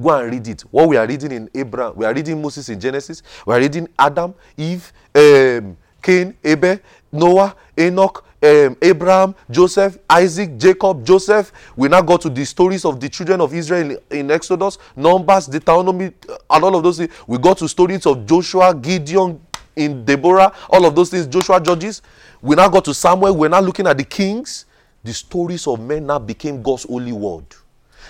[0.00, 0.62] Go and read it.
[0.70, 3.88] What we are reading in Abraham, we are reading Moses in Genesis, we are reading
[3.98, 6.78] Adam, Eve, um, Cain, Abel,
[7.12, 11.52] Noah, Enoch, um, Abraham, Joseph, Isaac, Jacob, Joseph.
[11.76, 16.12] We now go to the stories of the children of Israel in, Exodus, Numbers, Deuteronomy,
[16.28, 17.12] uh, and all of those things.
[17.26, 19.40] We go to stories of Joshua, Gideon,
[19.76, 22.02] in Deborah, all of those things, Joshua, Judges.
[22.42, 23.36] We now go to Samuel.
[23.36, 24.66] We're now looking at the kings
[25.04, 27.44] the stories of men now became God's holy word.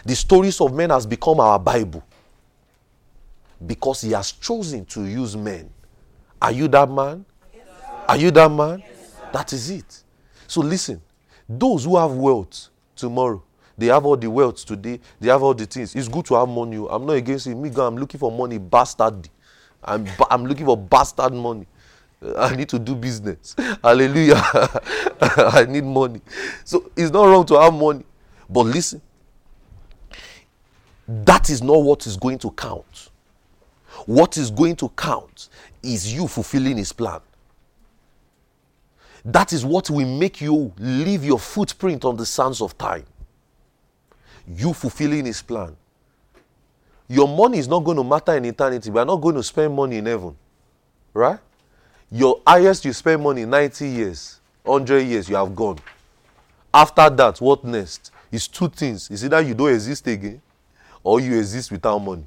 [0.04, 2.02] The stories of men has become our Bible.
[3.64, 5.70] Because he has chosen to use men.
[6.40, 7.24] Are you that man?
[7.54, 7.66] Yes,
[8.08, 8.80] Are you that man?
[8.80, 10.02] Yes, that is it.
[10.48, 11.00] So listen,
[11.48, 13.42] those who have wealth tomorrow,
[13.76, 15.00] They have all the wealth today.
[15.20, 15.94] They have all the things.
[15.96, 16.76] It's good to have money.
[16.88, 17.54] I'm not against it.
[17.54, 19.28] Me, God, I'm looking for money, bastard.
[19.82, 21.66] I'm, I'm looking for bastard money.
[22.36, 23.54] I need to do business.
[23.82, 24.34] Hallelujah.
[25.20, 26.20] I need money.
[26.64, 28.04] So it's not wrong to have money.
[28.48, 29.00] But listen,
[31.08, 33.10] that is not what is going to count.
[34.06, 35.48] What is going to count
[35.82, 37.20] is you fulfilling his plan.
[39.24, 43.04] That is what will make you leave your footprint on the sands of time.
[44.48, 45.76] You fulfilling his plan.
[47.08, 48.90] Your money is not going to matter in eternity.
[48.90, 50.36] We are not going to spend money in heaven.
[51.14, 51.38] Right?
[52.14, 55.78] Your highest you spend money 90 years, 100 years, you have gone.
[56.72, 58.10] After that, what next?
[58.30, 59.10] It's two things.
[59.10, 60.42] It's either you don't exist again
[61.02, 62.26] or you exist without money.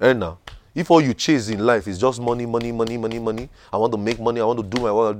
[0.00, 0.38] And now,
[0.74, 3.92] if all you chase in life is just money, money, money, money, money, I want
[3.92, 5.16] to make money, I want to do my work.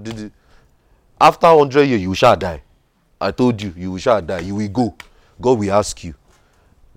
[1.20, 2.62] After 100 years, you shall die.
[3.20, 4.40] I told you, you shall die.
[4.40, 4.96] You will go.
[5.40, 6.14] God will ask you,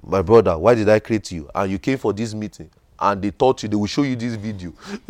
[0.01, 1.47] my brother, why did I create you?
[1.53, 2.71] And you came for this meeting.
[3.03, 4.71] And they taught you, they will show you this video.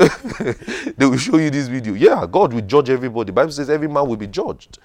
[0.98, 1.94] they will show you this video.
[1.94, 3.28] Yeah, God will judge everybody.
[3.28, 4.80] The Bible says every man will be judged.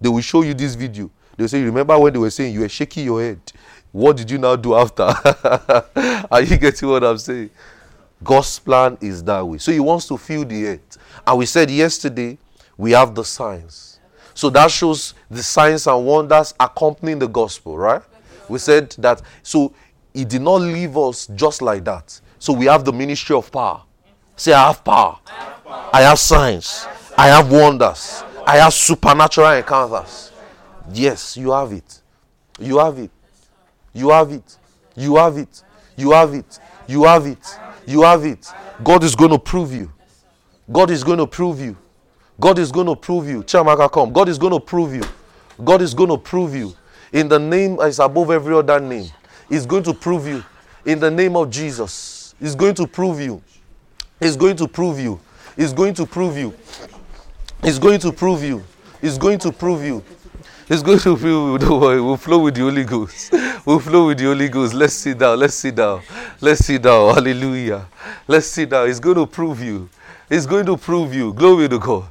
[0.00, 1.10] They will show you this video.
[1.36, 3.40] They will say, Remember when they were saying you were shaking your head?
[3.90, 5.02] What did you now do after?
[6.30, 7.50] Are you getting what I'm saying?
[8.22, 9.58] God's plan is that way.
[9.58, 10.98] So He wants to fill the earth.
[11.26, 12.38] And we said yesterday,
[12.76, 13.98] we have the signs.
[14.34, 18.02] So that shows the signs and wonders accompanying the gospel, right?
[18.48, 19.20] We said that.
[19.42, 19.74] So
[20.14, 22.20] He did not leave us just like that.
[22.42, 23.82] So we have the ministry of power.
[24.34, 25.16] Say, I have power.
[25.24, 25.90] I have, power.
[25.92, 26.88] I have signs.
[27.16, 28.24] I have, wonders.
[28.44, 30.32] I have supernatural encounters.
[30.92, 32.00] Yes, you have it.
[32.58, 33.12] You have it.
[33.94, 34.56] You have it.
[34.96, 35.62] You have it.
[35.96, 36.58] You have it.
[36.88, 37.58] You have it.
[37.86, 38.52] You have it.
[38.82, 39.92] God is going to prove you.
[40.72, 41.76] God is going to prove you.
[42.40, 43.44] God is going to prove you.
[43.44, 44.12] Chamaka, come.
[44.12, 45.04] God is going to prove you.
[45.62, 46.74] God is going to prove you.
[47.12, 49.08] In the name is above every other name.
[49.48, 50.42] He's going to prove you.
[50.84, 52.21] In the name of Jesus.
[52.42, 53.40] He's going to prove you.
[54.18, 55.20] He's going to prove you.
[55.56, 56.52] He's going to prove you.
[57.62, 58.64] He's going to prove you.
[59.00, 60.02] He's going to prove you.
[60.66, 61.58] He's going to prove you.
[61.58, 62.00] Don't worry.
[62.00, 63.32] We'll flow with the Holy Ghost.
[63.64, 64.74] We'll flow with the Holy Ghost.
[64.74, 65.38] Let's sit down.
[65.38, 66.02] Let's sit down.
[66.40, 67.14] Let's sit down.
[67.14, 67.86] Hallelujah.
[68.26, 68.88] Let's sit down.
[68.88, 69.88] He's going to prove you.
[70.28, 71.32] He's going to prove you.
[71.34, 72.06] Glory to God.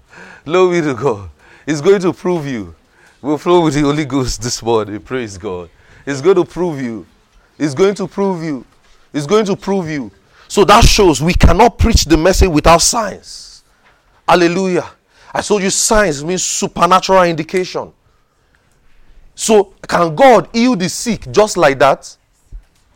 [0.46, 1.30] Glory to God.
[1.66, 2.74] He's going to prove you.
[3.22, 5.02] We'll flow with the Holy Ghost this morning.
[5.02, 5.70] Praise God.
[6.06, 7.06] He's going to prove you.
[7.58, 8.66] He's going to prove you.
[9.12, 10.10] He's going to prove you.
[10.52, 13.64] So that shows we cannot preach the message without signs.
[14.28, 14.86] Hallelujah.
[15.34, 17.94] I told you signs means supernatural indication.
[19.34, 22.18] So, can God heal the sick just like that?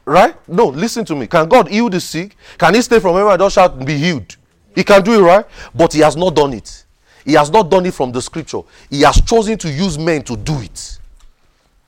[0.04, 0.36] Right?
[0.50, 1.28] No, listen to me.
[1.28, 2.36] Can God heal the sick?
[2.58, 4.36] Can He stay from everywhere and just shout, be healed?
[4.76, 5.46] He can do it, right?
[5.74, 6.84] But He has not done it.
[7.24, 8.64] He has not done it from the scripture.
[8.90, 11.00] He has chosen to use men to do it.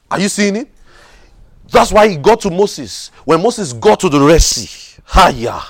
[0.10, 0.70] Are you seeing it?
[1.70, 3.12] That's why he got to Moses.
[3.26, 5.62] When Moses got to the Red Sea, hiya,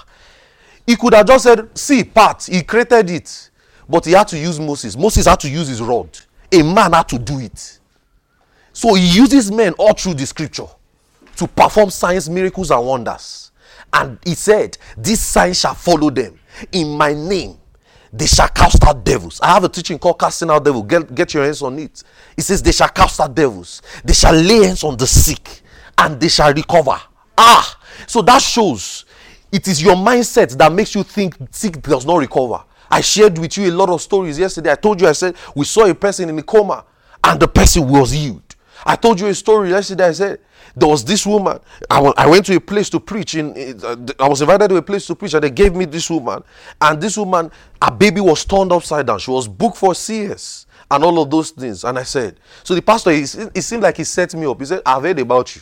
[0.85, 3.49] he could have just said, See, part, he created it.
[3.89, 4.97] But he had to use Moses.
[4.97, 6.09] Moses had to use his rod.
[6.51, 7.79] A man had to do it.
[8.73, 10.67] So he uses men all through the scripture
[11.37, 13.51] to perform signs, miracles, and wonders.
[13.93, 16.39] And he said, These signs shall follow them.
[16.71, 17.57] In my name,
[18.11, 19.39] they shall cast out devils.
[19.41, 20.85] I have a teaching called Casting Out Devils.
[20.87, 22.03] Get, get your hands on it.
[22.35, 23.81] It says, They shall cast out devils.
[24.03, 25.61] They shall lay hands on the sick
[25.97, 26.99] and they shall recover.
[27.37, 29.05] Ah, so that shows
[29.51, 32.63] it is your mindset that makes you think sick does not recover.
[32.89, 34.71] I shared with you a lot of stories yesterday.
[34.71, 36.85] I told you, I said, we saw a person in a coma
[37.23, 38.55] and the person was healed.
[38.85, 40.07] I told you a story yesterday.
[40.07, 40.39] I said
[40.75, 41.59] there was this woman.
[41.89, 43.35] I, went to a place to preach.
[43.35, 46.09] In, uh, I was invited to a place to preach, and they gave me this
[46.09, 46.43] woman.
[46.79, 49.19] And this woman, a baby was turned upside down.
[49.19, 51.83] She was booked for CS and all of those things.
[51.83, 54.59] And I said, so the pastor, he, it seemed like he set me up.
[54.59, 55.61] He said, I've heard about you.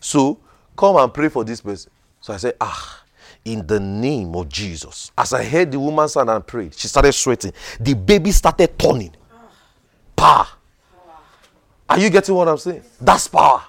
[0.00, 0.38] So
[0.76, 1.90] come and pray for this person.
[2.20, 3.03] So I said, ah,
[3.44, 5.12] in the name of Jesus.
[5.16, 7.52] As I heard the woman stand and prayed, she started sweating.
[7.78, 9.14] The baby started turning.
[10.16, 10.46] Power.
[11.88, 12.82] Are you getting what I'm saying?
[13.00, 13.62] That's power.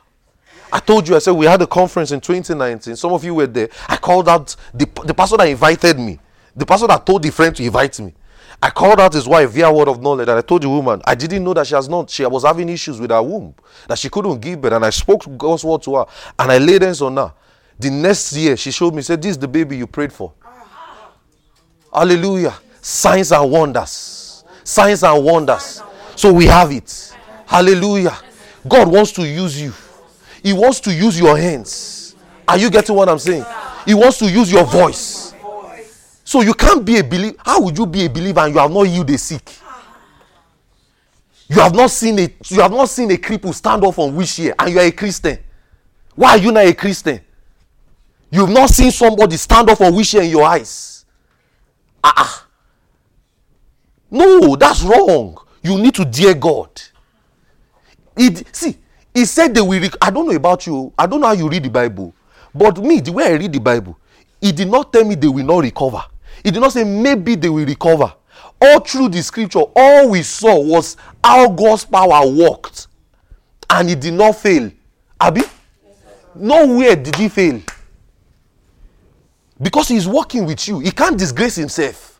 [0.72, 2.96] I told you, I said we had a conference in 2019.
[2.96, 3.70] Some of you were there.
[3.88, 6.20] I called out the, the person that invited me,
[6.56, 8.14] the person that told the friend to invite me.
[8.62, 11.14] I called out his wife via word of knowledge, and I told the woman I
[11.14, 12.10] didn't know that she has not.
[12.10, 13.54] She was having issues with her womb,
[13.88, 16.06] that she couldn't give birth, and I spoke God's word to her,
[16.40, 17.34] and I laid hands on her.
[17.78, 20.34] The next year, she showed me, said, "This is the baby you prayed for."
[21.94, 22.54] Hallelujah!
[22.82, 25.82] Signs and wonders, signs and wonders.
[26.16, 27.14] So we have it.
[27.46, 28.18] Hallelujah.
[28.68, 29.74] God wants to use you.
[30.42, 32.16] He wants to use your hands.
[32.48, 33.46] Are you getting what I'm saying?
[33.86, 35.34] He wants to use your voice.
[36.24, 37.38] So you can't be a believer.
[37.40, 39.50] How would you be a believer and you have not healed the sick?
[41.48, 44.40] You have not seen a you have not seen a cripple stand up on which
[44.40, 45.38] year, and you are a Christian.
[46.16, 47.22] Why are you not a Christian?
[48.36, 51.06] You've not seen somebody stand up which year in your eyes.
[52.04, 52.48] Ah, ah.
[54.12, 55.38] No, that's wrong.
[55.64, 56.70] You need to dear God.
[58.18, 58.78] It see,
[59.14, 59.80] he said they will.
[59.80, 60.92] Rec- I don't know about you.
[61.00, 62.14] I don't know how you read the Bible,
[62.54, 63.98] but me, the way I read the Bible,
[64.42, 66.04] he did not tell me they will not recover.
[66.44, 68.14] He did not say maybe they will recover.
[68.62, 72.88] All through the scripture, all we saw was how God's power worked,
[73.70, 74.70] and it did not fail.
[75.22, 75.44] Abi,
[76.36, 77.62] nowhere did he fail.
[79.62, 82.20] Because he's working with you, he can't disgrace himself.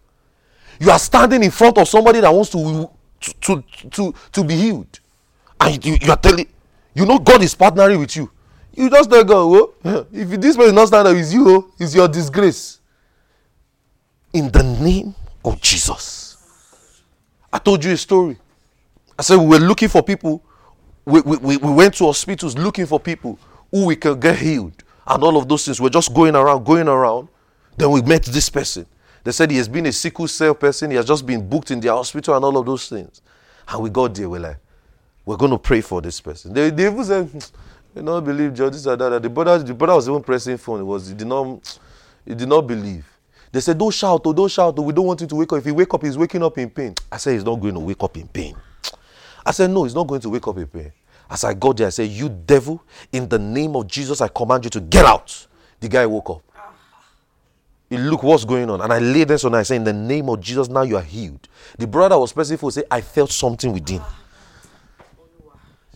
[0.80, 2.90] You are standing in front of somebody that wants to
[3.42, 5.00] to to to, be healed,
[5.60, 6.48] and you, you are telling,
[6.94, 8.30] you know, God is partnering with you.
[8.74, 11.96] You just tell God, oh, if this person not stand up with you, oh, it's
[11.96, 12.80] your disgrace.
[14.34, 16.38] In the name of Jesus.
[17.52, 18.38] I told you a story.
[19.18, 20.44] I said we were looking for people.
[21.06, 23.40] We, we we went to hospitals looking for people
[23.72, 25.80] who we can get healed and all of those things.
[25.80, 27.28] We're just going around, going around.
[27.78, 28.86] Then we met this person.
[29.24, 30.92] They said he has been a sickle cell person.
[30.92, 33.22] He has just been booked in the hospital and all of those things.
[33.68, 34.30] And we got there.
[34.30, 34.58] We're like,
[35.26, 36.54] we're going to pray for this person.
[36.54, 37.40] They, they even said, hmm,
[37.96, 39.22] you don't believe this or that.
[39.22, 40.82] The brother, the brother was even pressing phone.
[40.82, 41.80] It was, he did not,
[42.26, 43.06] he did not believe.
[43.52, 45.60] They said, don't shout, oh, don't shout, oh, we don't want him to wake up.
[45.60, 46.94] If he wake up, he's waking up in pain.
[47.12, 48.56] I said, he's not going to wake up in pain.
[49.46, 50.92] I said, no, he's not going to wake up in pain.
[51.30, 54.64] As I got there, I said, you devil, in the name of Jesus, I command
[54.64, 55.48] you to get out.
[55.80, 56.42] The guy woke up.
[57.90, 58.82] He looked what's going on.
[58.82, 61.04] And I laid this on I said, in the name of Jesus, now you are
[61.04, 61.48] healed.
[61.78, 64.02] The brother was specific, say, I felt something within.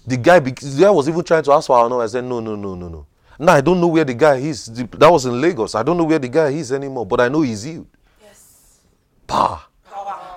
[0.05, 2.03] The guy, the guy was even trying to ask for our number.
[2.03, 3.05] I said, no, no, no, no, no.
[3.37, 4.65] Now I don't know where the guy is.
[4.65, 5.73] That was in Lagos.
[5.75, 7.87] I don't know where the guy is anymore, but I know he's healed.
[8.21, 8.79] Yes.
[9.25, 9.61] Power.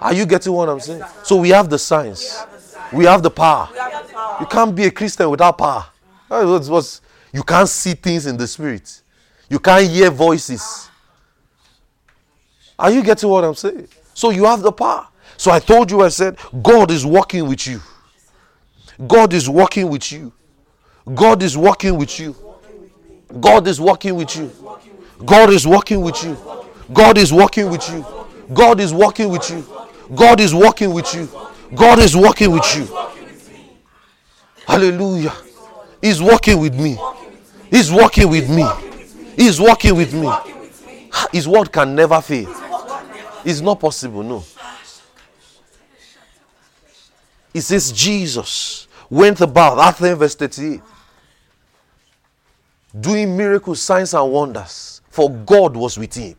[0.00, 1.02] Are you getting what I'm saying?
[1.22, 2.44] So we have the signs.
[2.92, 3.68] We have the power.
[4.40, 5.86] You can't be a Christian without power.
[6.28, 7.00] That was- was-
[7.32, 9.00] you can't see things in the spirit.
[9.48, 10.88] You can't hear voices.
[12.78, 13.88] Are you getting what I'm saying?
[14.14, 15.06] So you have the power.
[15.36, 17.80] So I told you, I said, God is working with you.
[19.06, 20.32] God is working with you.
[21.14, 22.36] God is working with you.
[23.40, 24.50] God is working with you.
[25.24, 26.36] God is working with you.
[26.92, 28.04] God is working with you.
[28.52, 29.64] God is working with you.
[30.14, 31.28] God is working with you.
[31.74, 32.86] God is working with you.
[34.66, 35.34] Hallelujah.
[36.00, 36.98] He's working with me.
[37.70, 38.66] He's working with me.
[39.36, 40.30] He's working with me.
[41.32, 42.54] His word can never fail.
[43.44, 44.44] It's not possible, no.
[47.54, 50.80] It says Jesus went about, Acts 10 verse 38,
[52.98, 56.36] doing miracles, signs, and wonders, for God was with him.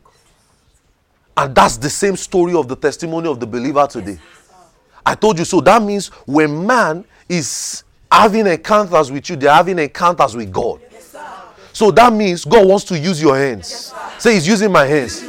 [1.36, 4.18] And that's the same story of the testimony of the believer today.
[5.04, 5.60] I told you so.
[5.60, 10.80] That means when man is having encounters with you, they're having encounters with God.
[11.72, 13.92] So that means God wants to use your hands.
[14.18, 15.20] Say, He's using my hands.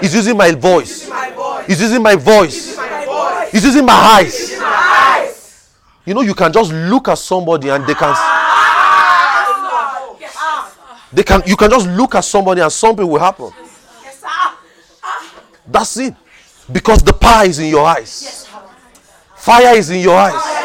[0.00, 1.10] He's using my voice.
[1.66, 2.78] He's using my voice.
[3.50, 4.58] He's using my eyes.
[6.06, 8.14] You know, you can just look at somebody and they can.
[11.12, 11.42] They can.
[11.46, 13.50] You can just look at somebody and something will happen.
[15.66, 16.14] That's it.
[16.70, 18.47] Because the power is in your eyes.
[19.38, 20.58] Fire is in your eyes.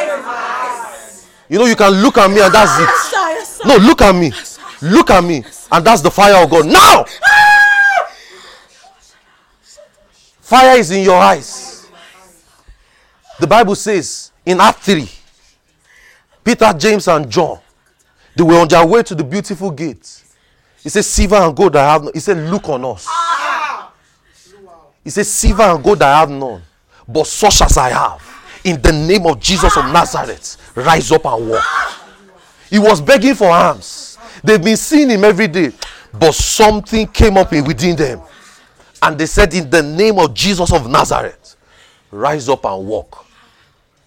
[1.50, 3.68] You know, you can look at me and that's it.
[3.68, 4.32] No, look at me.
[4.82, 5.44] Look at me.
[5.72, 6.66] And that's the fire of God.
[6.66, 7.06] Now!
[10.42, 11.88] Fire is in your eyes.
[13.40, 15.10] The Bible says in Act 3,
[16.44, 17.60] Peter, James, and John,
[18.36, 20.24] they were on their way to the beautiful gate.
[20.82, 22.04] He said, Silver and gold I have.
[22.04, 23.08] no-" He said, Look on us.
[25.04, 26.62] He said, Silver and gold I have none,
[27.08, 28.23] but such as I have.
[28.64, 31.64] In the name of Jesus of Nazareth, rise up and walk.
[32.70, 34.18] He was begging for alms.
[34.44, 35.72] They've been seeing him every day,
[36.14, 38.22] but something came up in- within them.
[39.02, 41.56] And they said, In the name of Jesus of Nazareth,
[42.10, 43.26] rise up and walk.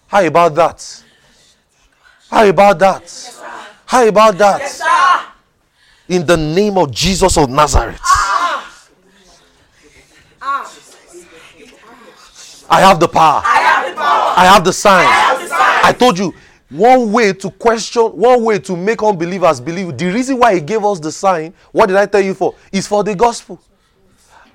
[0.07, 1.03] How about that?
[2.29, 3.33] How about that?
[3.85, 5.31] How about that?
[6.09, 7.99] In the name of Jesus of Nazareth.
[8.03, 8.77] Ah.
[12.69, 13.41] I have the power.
[13.45, 13.76] I have
[14.63, 15.07] the signs.
[15.51, 16.33] I told you
[16.69, 19.97] one way to question, one way to make unbelievers believe.
[19.97, 22.55] The reason why he gave us the sign, what did I tell you for?
[22.71, 23.61] Is for the gospel.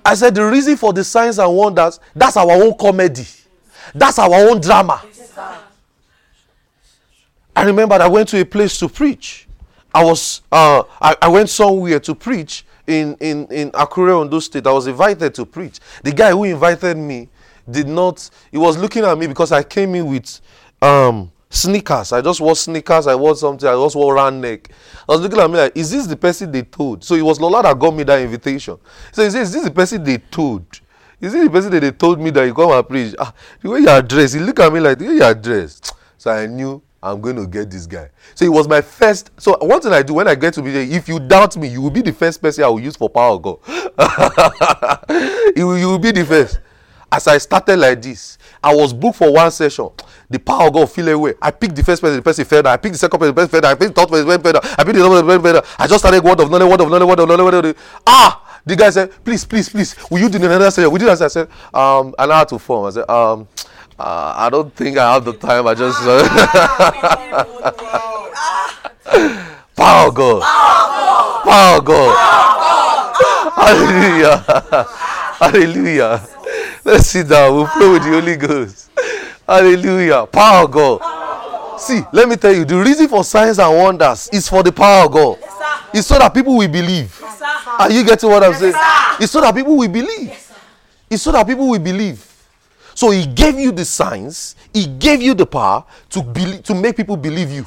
[0.05, 3.27] I said the reason for the signs and wonders, that's our own comedy.
[3.95, 5.03] That's our own drama.
[7.55, 9.47] I remember I went to a place to preach.
[9.95, 14.67] I was uh, I, I went somewhere to preach in in in Akure, Ondo State.
[14.67, 15.79] I was invited to preach.
[16.03, 17.29] The guy who invited me
[17.71, 18.29] did not.
[18.51, 20.41] He was looking at me because I came in with
[20.81, 22.15] um, Sneakers.
[22.15, 23.07] I just wore sneakers.
[23.07, 23.69] I wore something.
[23.69, 24.71] I just wore round neck.
[25.07, 27.05] I was looking at me like, is this the person they told?
[27.05, 28.79] So it was Lola that got me that invitation.
[29.13, 30.65] So he said, is this the person they told?
[31.21, 33.15] Is this the person that they told me that you come and preach?
[33.19, 35.35] Ah, the way you are dressed, he looked at me like the way you are
[35.35, 35.93] dressed.
[36.17, 38.09] So I knew I'm going to get this guy.
[38.35, 39.31] So it was my first.
[39.37, 41.69] So one thing I do when I get to be there, if you doubt me,
[41.69, 43.59] you will be the first person I will use for power God.
[45.55, 46.61] you will be the first.
[47.13, 49.91] As I started like this, I was booked for one session.
[50.31, 51.35] The power of God fell away.
[51.43, 52.73] I picked the first person, the person fell down.
[52.73, 53.73] I picked the second person, the person fell down.
[53.73, 54.63] I picked the third person, the person fell down.
[54.79, 55.63] I picked the third person, fell down.
[55.79, 57.77] I just started word of knowledge, word of knowledge, word of knowledge, word of knowledge.
[58.07, 58.61] Ah!
[58.65, 60.91] The guy said, please, please, please, will you do another session?
[60.91, 61.21] We did that.
[61.21, 62.87] I said, um, an hour to form.
[62.87, 63.47] I said, um,
[63.99, 65.67] uh, I don't think I have the time.
[65.67, 65.99] I just.
[69.05, 69.29] Uh,
[69.77, 70.43] power of God.
[71.45, 72.17] Power of God.
[73.55, 74.39] Hallelujah.
[75.43, 76.32] Hallelujah.
[76.85, 77.55] Let's sit down.
[77.55, 78.91] We'll pray with the Holy Ghost.
[79.47, 80.27] Hallelujah.
[80.27, 81.81] Power of God.
[81.81, 85.07] See, let me tell you, the reason for signs and wonders is for the power
[85.07, 85.39] of God.
[85.95, 87.21] It's so that people will believe.
[87.79, 88.75] Are you getting what I'm saying?
[89.21, 90.53] It's so that people will believe.
[91.11, 92.29] It's so that people will believe.
[92.95, 96.97] So he gave you the signs, he gave you the power to believe, to make
[96.97, 97.67] people believe you.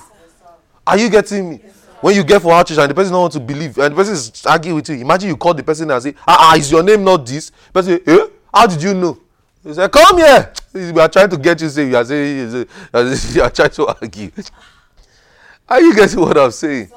[0.86, 1.61] Are you getting me?
[2.01, 3.95] When you get for our church and the person don't want to believe, and the
[3.95, 6.70] person is arguing with you, imagine you call the person and say, ah, ah is
[6.72, 7.49] your name not this?
[7.49, 8.28] The person say, eh?
[8.56, 9.20] How did you know?
[9.66, 10.53] He said, Come here.
[10.74, 12.51] We are trying to get you say you are saying
[13.34, 14.32] you are trying to argue.
[15.70, 16.89] Are you getting what I'm saying?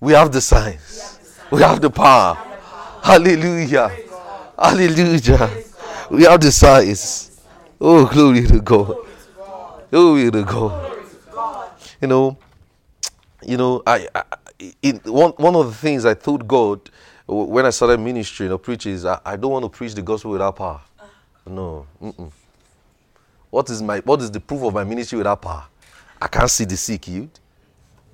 [0.00, 1.38] We have the signs.
[1.50, 2.34] We have the power.
[3.02, 3.90] Hallelujah.
[4.58, 5.50] Hallelujah.
[6.10, 7.40] We have the signs.
[7.80, 8.96] Oh, glory to God.
[9.90, 10.92] Glory to God.
[12.00, 12.38] You know,
[13.42, 14.22] you know, I, I
[14.82, 16.90] in one one of the things I told God
[17.30, 20.32] when I started ministry or preaching is I, I don't want to preach the gospel
[20.32, 20.80] without power.
[21.46, 21.86] No.
[22.02, 22.30] Mm-mm.
[23.50, 25.64] What is my what is the proof of my ministry without power?
[26.20, 27.40] I can't see the sick healed.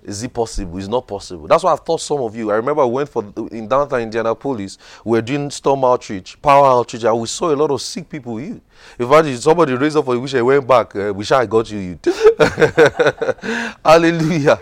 [0.03, 0.79] Is it possible?
[0.79, 1.49] It's not possible.
[1.49, 2.53] That's why I've taught some of you.
[2.53, 4.79] I remember I went for in downtown Indianapolis.
[5.05, 8.37] We were doing storm outreach, power outreach, and we saw a lot of sick people
[8.37, 8.61] healed.
[8.99, 10.95] In fact, somebody raised up for you, wish I went back.
[10.95, 12.07] Uh, wish I got you healed.
[13.85, 14.61] Hallelujah.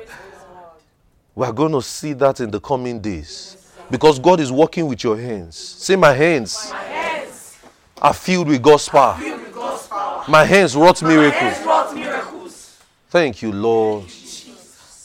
[1.35, 3.64] We are going to see that in the coming days.
[3.95, 5.57] Because God is working with your hands.
[5.57, 7.61] Say, My hands, my hands
[8.03, 9.17] are filled with God's power.
[9.23, 10.25] With God's power.
[10.27, 11.41] My hands wrought miracles.
[11.41, 12.83] Hands wrought miracles.
[13.09, 14.07] Thank you, Lord.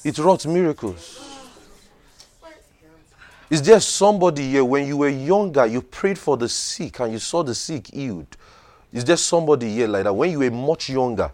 [0.03, 1.19] It wrought miracles.
[3.51, 7.19] Is there somebody here when you were younger, you prayed for the sick and you
[7.19, 8.35] saw the sick healed?
[8.91, 10.13] Is there somebody here like that?
[10.13, 11.31] When you were much younger,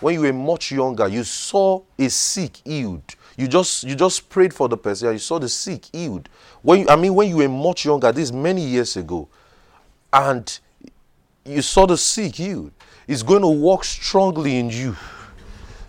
[0.00, 3.14] when you were much younger, you saw a sick healed.
[3.38, 6.28] You just you just prayed for the person you saw the sick healed.
[6.60, 9.28] When you, I mean when you were much younger, this many years ago,
[10.12, 10.58] and
[11.44, 12.72] you saw the sick healed,
[13.06, 14.96] it's going to work strongly in you.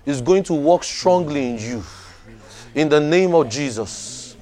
[0.05, 1.83] It's going to work strongly in you.
[2.75, 4.37] In the name of Jesus.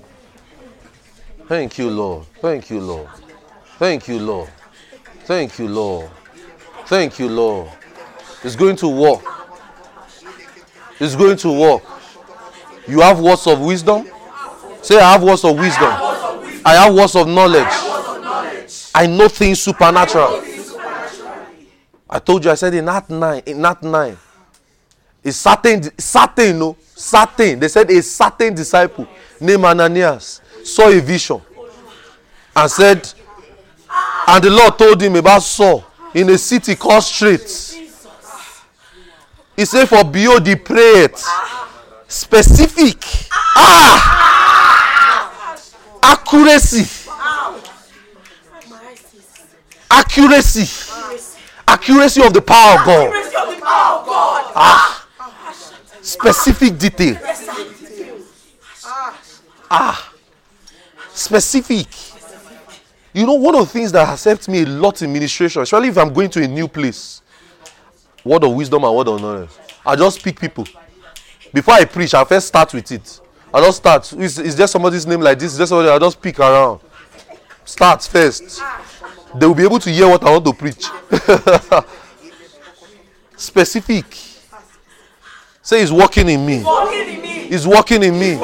[1.48, 2.26] Thank you, Lord.
[2.42, 3.08] Thank you, Lord.
[3.80, 4.50] Thank you, Lord.
[5.24, 6.12] Thank you, Lord.
[6.88, 7.72] Thank you, Lord.
[8.44, 9.24] It's going to work.
[11.00, 11.97] It's going to work.
[12.88, 14.08] You have words of wisdom?
[14.82, 15.90] Say, I have words of wisdom.
[16.66, 17.68] I have words of knowledge.
[18.96, 20.42] I know things supernatural.
[22.10, 24.18] I told you, I said in Act 9, in Act 9,
[25.26, 29.06] a certain, certain, no, certain, they said a certain disciple
[29.42, 31.42] named Ananias saw a vision
[32.56, 33.14] and said,
[34.28, 35.84] and the Lord told him about Saul
[36.14, 37.78] in a city called Straight.
[39.56, 41.16] He said, For behold, he prayed
[42.08, 42.98] specific.
[43.32, 44.48] Ah!
[46.04, 47.10] Accuracy.
[49.90, 50.68] Accuracy.
[51.68, 53.14] Accuracy of the power of god.
[54.56, 55.08] Ah!
[56.02, 57.20] Specific detail.
[59.70, 60.14] Ah!
[61.14, 61.88] Specific.
[63.14, 65.88] You know one of the things that has helped me a lot in ministration especially
[65.88, 67.24] if i'm going to a new place
[68.24, 69.50] word of wisdom and word of knowledge
[69.84, 70.68] i just pick people
[71.54, 73.22] before I preach, I first start with it.
[73.54, 74.12] I just start.
[74.14, 75.54] Is, is there somebody's name like this?
[75.54, 75.90] Is there somebody?
[75.90, 76.82] I just pick around.
[77.64, 78.62] Start first.
[79.36, 80.86] They will be able to hear what I want to preach.
[83.36, 84.06] Specific.
[85.62, 86.64] Say he's working in me.
[87.50, 88.40] He's working in me.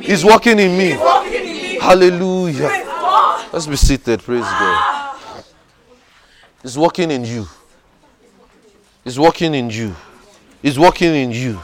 [0.00, 0.90] He's working in me.
[1.80, 2.84] Hallelujah.
[3.52, 4.22] Let's be seated.
[4.22, 5.16] Praise God.
[6.62, 7.46] He's working in you.
[9.04, 9.94] He's working in you.
[10.62, 11.60] He's working in you.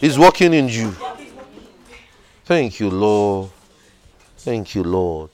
[0.00, 0.94] He's working in you.
[2.44, 3.50] Thank you, Lord.
[4.38, 5.30] Thank you, Lord.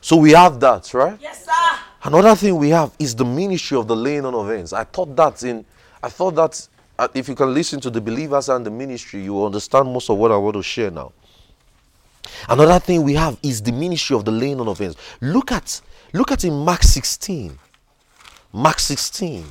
[0.00, 1.18] So we have that, right?
[1.20, 1.78] Yes, sir.
[2.02, 4.72] Another thing we have is the ministry of the laying on of hands.
[4.72, 5.64] I thought that in
[6.02, 6.68] I thought that
[6.98, 10.10] uh, if you can listen to the believers and the ministry, you will understand most
[10.10, 11.12] of what I want to share now.
[12.48, 14.96] Another thing we have is the ministry of the laying on of hands.
[15.20, 15.80] Look at
[16.12, 17.58] look at in Mark 16.
[18.52, 19.44] Mark 16.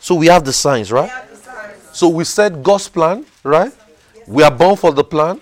[0.00, 1.10] So we have the signs, right?
[1.96, 3.72] So we said God's plan, right?
[4.26, 5.40] We are born for the plan.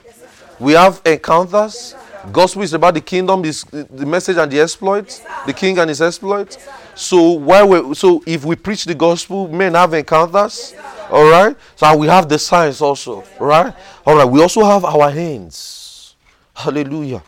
[0.60, 1.96] We have encounters.
[2.30, 6.00] Gospel is about the kingdom, is the message and the exploits, the king and his
[6.00, 6.58] exploits.
[6.94, 10.76] So why we so if we preach the gospel, men have encounters.
[11.10, 11.56] All right.
[11.74, 13.24] So we have the signs also.
[13.40, 13.74] Right.
[14.06, 14.24] All right.
[14.24, 16.14] We also have our hands.
[16.54, 17.24] Hallelujah.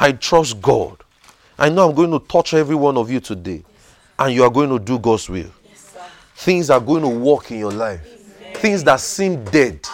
[0.00, 0.96] I trust God.
[1.56, 3.62] I know I'm going to touch every one of you today,
[4.18, 5.52] and you are going to do God's will.
[6.34, 8.23] Things are going to work in your life.
[8.64, 9.86] Things that seem dead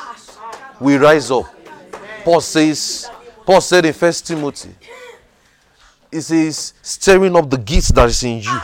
[0.78, 1.52] will rise up.
[2.22, 3.10] Paul says,
[3.44, 4.70] Paul said in First Timothy,
[6.08, 8.60] he says, stirring up the gifts that is in you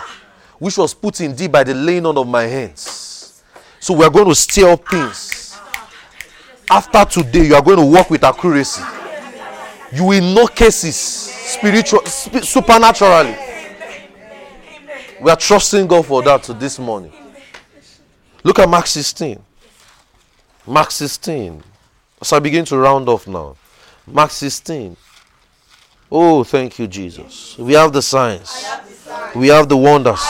[0.60, 3.42] which was put in thee by the laying on of my hands.
[3.80, 5.58] So we are going to stir up things.
[6.70, 8.84] After today, you are going to work with accuracy.
[9.92, 13.36] You will know cases spiritual, sp- supernaturally.
[15.20, 17.12] We are trusting God for that this morning.
[18.44, 19.45] Look at Mark 16.
[20.66, 21.62] Mark 16.
[22.22, 23.56] So I begin to round off now.
[24.06, 24.96] Mark 16.
[26.10, 27.56] Oh, thank you, Jesus.
[27.58, 28.64] We have the signs.
[29.34, 30.20] We have the wonders.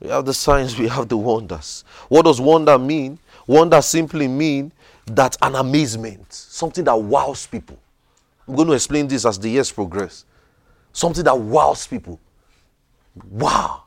[0.00, 1.84] We have the signs, we have the wonders.
[2.08, 3.18] What does wonder mean?
[3.46, 4.72] Wonder simply means
[5.06, 7.78] that an amazement, something that wows people.
[8.46, 10.24] I'm going to explain this as the years progress.
[10.92, 12.20] Something that wows people.
[13.28, 13.84] Wow.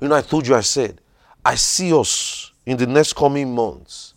[0.00, 1.00] You know, I told you, I said,
[1.44, 4.14] I see us in the next coming months.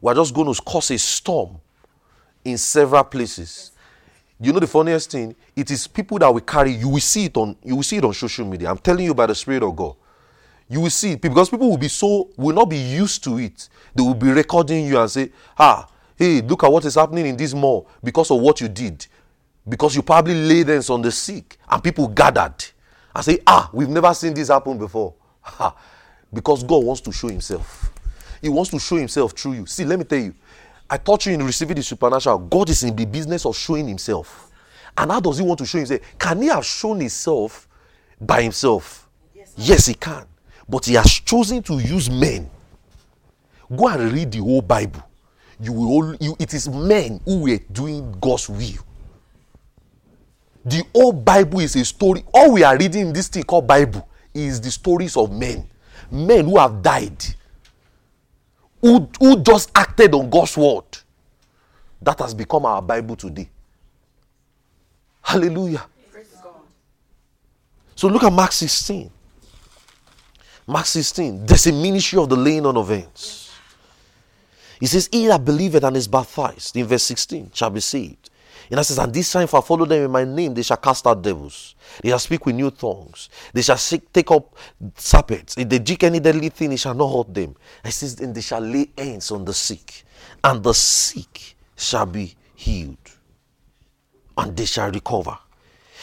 [0.00, 1.60] We're just going to cause a storm
[2.44, 3.72] in several places.
[4.40, 5.34] You know the funniest thing?
[5.56, 6.72] It is people that we carry.
[6.72, 7.56] You will see it on.
[7.64, 8.70] You will see it on social media.
[8.70, 9.96] I'm telling you by the Spirit of God
[10.68, 14.02] you will see because people will be so will not be used to it they
[14.02, 17.54] will be recording you and say ah hey look at what is happening in this
[17.54, 19.06] mall because of what you did
[19.68, 22.64] because you probably laid hands on the sick and people gathered
[23.14, 25.14] and say ah we've never seen this happen before
[26.32, 27.87] because god wants to show himself
[28.40, 30.34] he wants to show himself through you see let me tell you
[30.88, 34.50] i taught you in receiving the supernatural god is in the business of showing himself
[34.96, 37.68] and how does he want to show himself can he have shown himself
[38.20, 40.26] by himself yes, yes he can
[40.68, 42.50] but he has chosen to use men.
[43.74, 45.02] Go and read the whole Bible.
[45.60, 48.84] You will all, you, it is men who were doing God's will.
[50.64, 52.24] The whole Bible is a story.
[52.34, 55.68] All we are reading in this thing called Bible is the stories of men.
[56.10, 57.24] Men who have died.
[58.80, 60.84] Who, who just acted on God's word.
[62.00, 63.48] That has become our Bible today.
[65.20, 65.84] Hallelujah.
[67.94, 69.10] So look at Mark 16.
[70.68, 73.50] Mark 16, there's a ministry of the laying on of hands.
[74.78, 78.27] He says, He that believeth and is baptized, in verse 16, shall be saved.
[78.70, 81.06] And I says, And this sign for follow them in my name, they shall cast
[81.06, 81.74] out devils.
[82.02, 83.28] They shall speak with new tongues.
[83.52, 84.54] They shall take up
[84.96, 85.56] serpents.
[85.56, 87.56] If they drink any deadly thing, it shall not hurt them.
[87.84, 90.04] I says, And they shall lay hands on the sick,
[90.44, 92.96] and the sick shall be healed,
[94.36, 95.38] and they shall recover.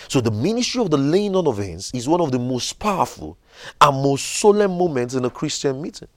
[0.08, 3.38] So the ministry of the laying on of hands is one of the most powerful
[3.82, 6.08] and most solemn moments in a Christian meeting.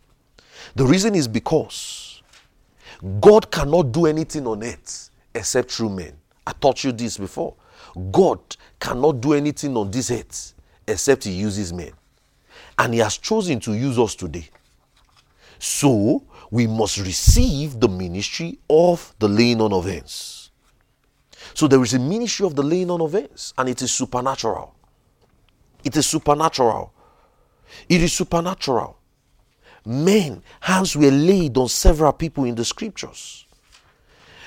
[0.75, 2.23] The reason is because
[3.21, 6.13] God cannot do anything on earth except through men.
[6.49, 7.55] I taught you this before.
[8.11, 8.41] God
[8.81, 10.55] cannot do anything on this earth
[10.87, 11.93] except He uses men.
[12.79, 14.49] And He has chosen to use us today.
[15.59, 20.51] So we must receive the ministry of the laying on of hands.
[21.53, 24.75] So there is a ministry of the laying on of hands, and it is supernatural.
[25.85, 26.95] It is supernatural.
[27.91, 28.97] It is supernatural.
[29.85, 33.47] Men, hands were laid on several people in the scriptures.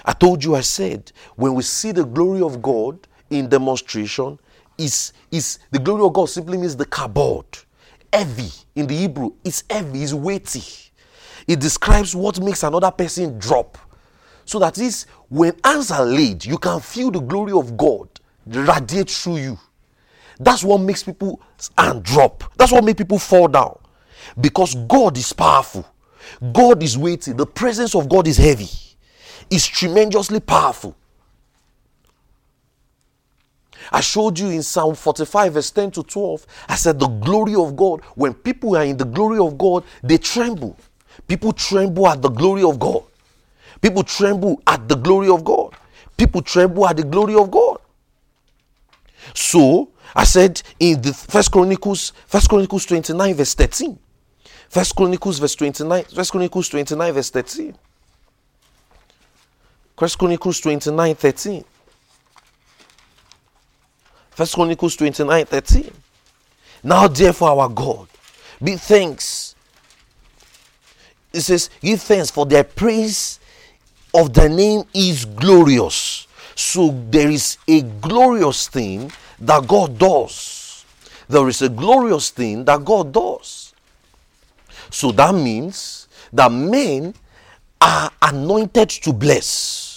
[0.06, 4.40] I told you, I said, when we see the glory of God in demonstration,
[4.78, 7.66] is is the glory of God simply means the kabod.
[8.12, 10.64] Heavy in the Hebrew, it's heavy, it's weighty.
[11.48, 13.78] It describes what makes another person drop.
[14.46, 18.10] So that is when hands are laid, you can feel the glory of God
[18.46, 19.60] radiate through you.
[20.40, 21.42] That's what makes people
[21.78, 22.44] and drop.
[22.58, 23.78] That's what makes people fall down.
[24.40, 25.86] Because God is powerful.
[26.52, 27.34] God is weighty.
[27.34, 28.70] The presence of God is heavy.
[29.52, 30.96] It's tremendously powerful.
[33.92, 36.46] I showed you in Psalm 45, verse 10 to 12.
[36.70, 40.18] I said, The glory of God, when people are in the glory of God, they
[40.18, 40.78] tremble.
[41.28, 43.04] People tremble at the glory of God.
[43.82, 45.76] People tremble at the glory of God.
[46.16, 47.80] People tremble at the glory of God.
[49.34, 54.00] So, I said in the First Chronicles, First Chronicles 29, verse 13.
[54.70, 56.06] First Chronicles verse 29.
[56.06, 57.78] First Chronicles 29 verse 13.
[60.02, 61.64] First Chronicles 29 13.
[64.32, 65.92] First Chronicles 29 13.
[66.82, 68.08] Now, therefore, our God,
[68.64, 69.54] be thanks.
[71.32, 73.40] It says, Give thanks for their praise
[74.12, 76.26] of the name is glorious.
[76.56, 80.84] So there is a glorious thing that God does.
[81.30, 83.76] There is a glorious thing that God does.
[84.90, 87.14] So that means that men
[87.80, 89.91] are anointed to bless.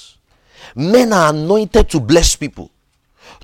[0.75, 2.71] Men are anointed to bless people.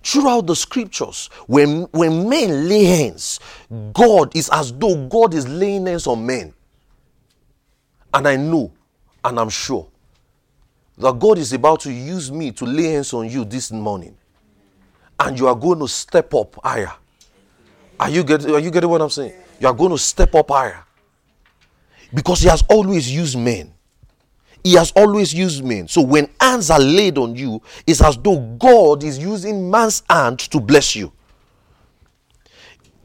[0.02, 3.38] Throughout the scriptures when when men lay hands
[3.92, 6.52] god is as though god is laying hands on men.
[8.12, 8.72] And i know
[9.24, 9.86] and i'm sure
[10.98, 14.16] that god is about to use me to lay hands on you this morning.
[15.18, 16.92] And you are going to step up higher.
[17.98, 19.34] Are you getting are you getting what i'm saying?
[19.60, 20.82] You are going to step up higher.
[22.12, 23.72] Because he has always used men
[24.62, 25.88] he has always used men.
[25.88, 30.38] So when hands are laid on you, it's as though God is using man's hand
[30.40, 31.12] to bless you.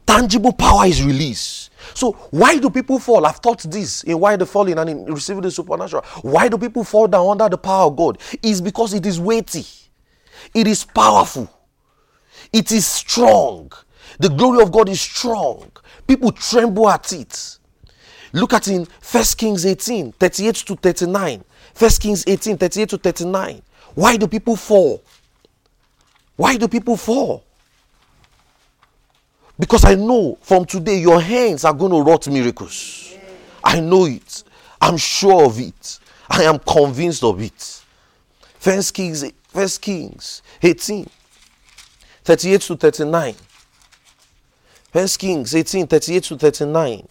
[0.06, 1.70] Tangible power is released.
[1.94, 3.26] So why do people fall?
[3.26, 6.02] I've taught this in why they falling and in receiving the supernatural.
[6.22, 8.18] Why do people fall down under the power of God?
[8.42, 9.64] Is because it is weighty,
[10.54, 11.50] it is powerful,
[12.52, 13.72] it is strong.
[14.18, 15.70] The glory of God is strong.
[16.06, 17.55] People tremble at it.
[18.36, 21.42] Look at in First Kings 18, 38 to 39.
[21.72, 23.62] First Kings 18, 38 to 39.
[23.94, 25.02] Why do people fall?
[26.36, 27.44] Why do people fall?
[29.58, 33.16] Because I know from today your hands are going to wrought miracles.
[33.64, 34.44] I know it.
[34.82, 35.98] I'm sure of it.
[36.28, 37.82] I am convinced of it.
[38.58, 41.08] First Kings, First Kings 18,
[42.22, 43.34] 38 to 39.
[44.92, 47.08] First Kings 18, 38 to 39.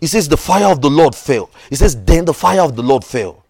[0.00, 1.50] He says, The fire of the Lord fell.
[1.70, 3.44] He says, Then the fire of the Lord fell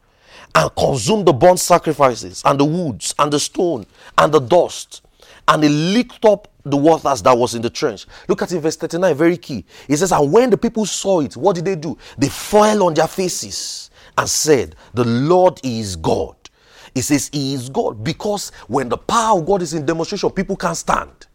[0.55, 3.87] and consumed the burnt sacrifices and the woods and the stone
[4.17, 5.03] and the dust.
[5.49, 8.07] And it licked up the waters that was in the trench.
[8.27, 9.65] Look at it, verse 39, very key.
[9.87, 11.97] He says, And when the people saw it, what did they do?
[12.19, 16.37] They fell on their faces and said, The Lord is God.
[16.95, 20.57] He says, He is God because when the power of God is in demonstration, people
[20.57, 21.27] can't stand.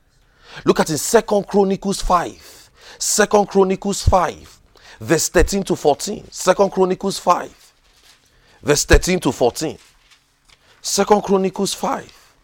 [0.66, 2.72] Look at it, Second Chronicles 5.
[2.98, 4.61] Second Chronicles 5
[5.02, 6.28] verse 13 to 14.
[6.32, 7.74] Second Chronicles 5,
[8.62, 9.78] verse 13 to 14.
[10.82, 12.36] Second Chronicles 5.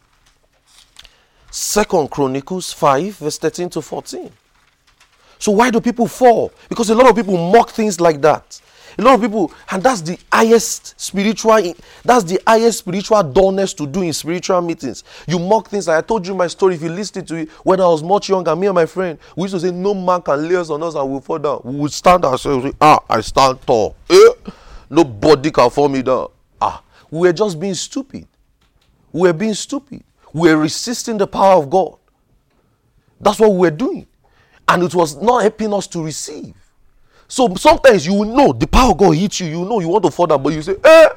[1.52, 4.32] Second Chronicles 5, verse 13 to 14.
[5.40, 6.52] So why do people fall?
[6.68, 8.60] Because a lot of people mock things like that.
[9.00, 11.74] A lot of people, and that's the highest spiritual,
[12.04, 15.04] that's the highest spiritual dullness to do in spiritual meetings.
[15.28, 16.76] You mock things like I told you my story.
[16.76, 19.44] If you listen to it, when I was much younger, me and my friend, we
[19.44, 21.62] used to say, No man can lay us on us and we'll fall down.
[21.64, 23.96] We would stand ourselves, say, Ah, I stand tall.
[24.10, 24.30] Eh?
[24.90, 26.30] Nobody can fall me down.
[26.60, 26.82] Ah,
[27.12, 28.28] we were just being stupid.
[29.12, 30.04] We were being stupid.
[30.34, 31.98] We were resisting the power of God.
[33.22, 34.08] That's what we were doing.
[34.68, 36.56] And it was not helping us to receive.
[37.28, 39.48] So sometimes you know the power of God hits you.
[39.48, 41.10] You know you want to fall down, but you say, eh,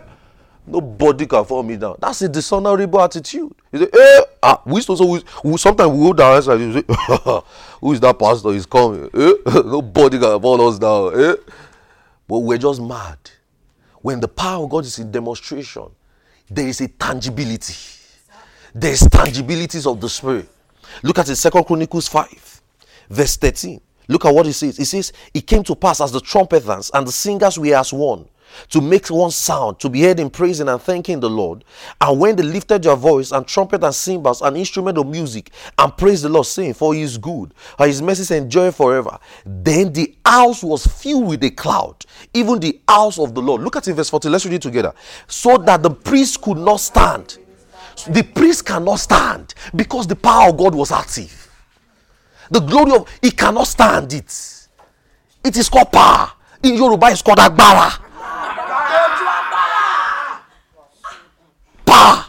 [0.66, 1.96] nobody can fall me down.
[2.00, 3.52] That's a dishonorable attitude.
[3.72, 6.56] You say, eh, ah, we so, so we, sometimes we hold our hands say,
[7.80, 8.52] who is that pastor?
[8.52, 9.08] He's coming.
[9.14, 9.32] Eh?
[9.64, 11.20] nobody can fall us down.
[11.20, 11.34] Eh?
[12.26, 13.18] But we're just mad.
[14.02, 15.86] When the power of God is in demonstration,
[16.48, 17.74] there is a tangibility.
[18.74, 20.48] There is tangibilities of the spirit.
[21.02, 22.62] Look at it, Second Chronicles 5,
[23.10, 23.80] verse 13.
[24.10, 24.76] Look at what he says.
[24.76, 28.26] He says, It came to pass as the trumpeters and the singers were as one,
[28.70, 31.64] to make one sound, to be heard in praising and thanking the Lord.
[32.00, 35.96] And when they lifted their voice and trumpet and cymbals and instrument of music and
[35.96, 39.16] praised the Lord, saying, For he is good, and his mercies endure forever.
[39.46, 42.04] Then the house was filled with a cloud,
[42.34, 43.62] even the house of the Lord.
[43.62, 44.28] Look at it, verse 40.
[44.28, 44.92] Let's read it together.
[45.28, 47.38] So that the priest could not stand.
[48.08, 51.49] The priest cannot stand because the power of God was active.
[52.50, 54.68] The glory of he cannot stand it.
[55.44, 56.32] It is called power.
[56.62, 57.98] In Yoruba, it's called agbára.
[61.86, 62.24] Power.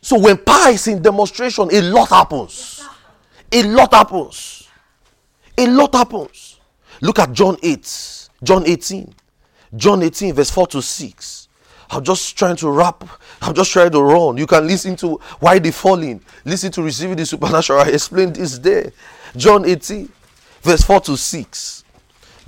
[0.00, 2.82] So when power is in demonstration, a lot happens.
[3.52, 4.68] A lot happens.
[5.56, 6.58] A lot happens.
[7.00, 8.28] Look at John 8.
[8.42, 9.14] John 18.
[9.76, 11.48] John 18, verse 4 to 6.
[11.90, 13.04] I'm just trying to wrap.
[13.42, 14.36] I'm just trying to run.
[14.36, 16.20] You can listen to why they falling.
[16.44, 17.80] Listen to receiving the supernatural.
[17.80, 18.92] I explained this there.
[19.36, 20.08] John 18,
[20.62, 21.84] verse 4 to 6.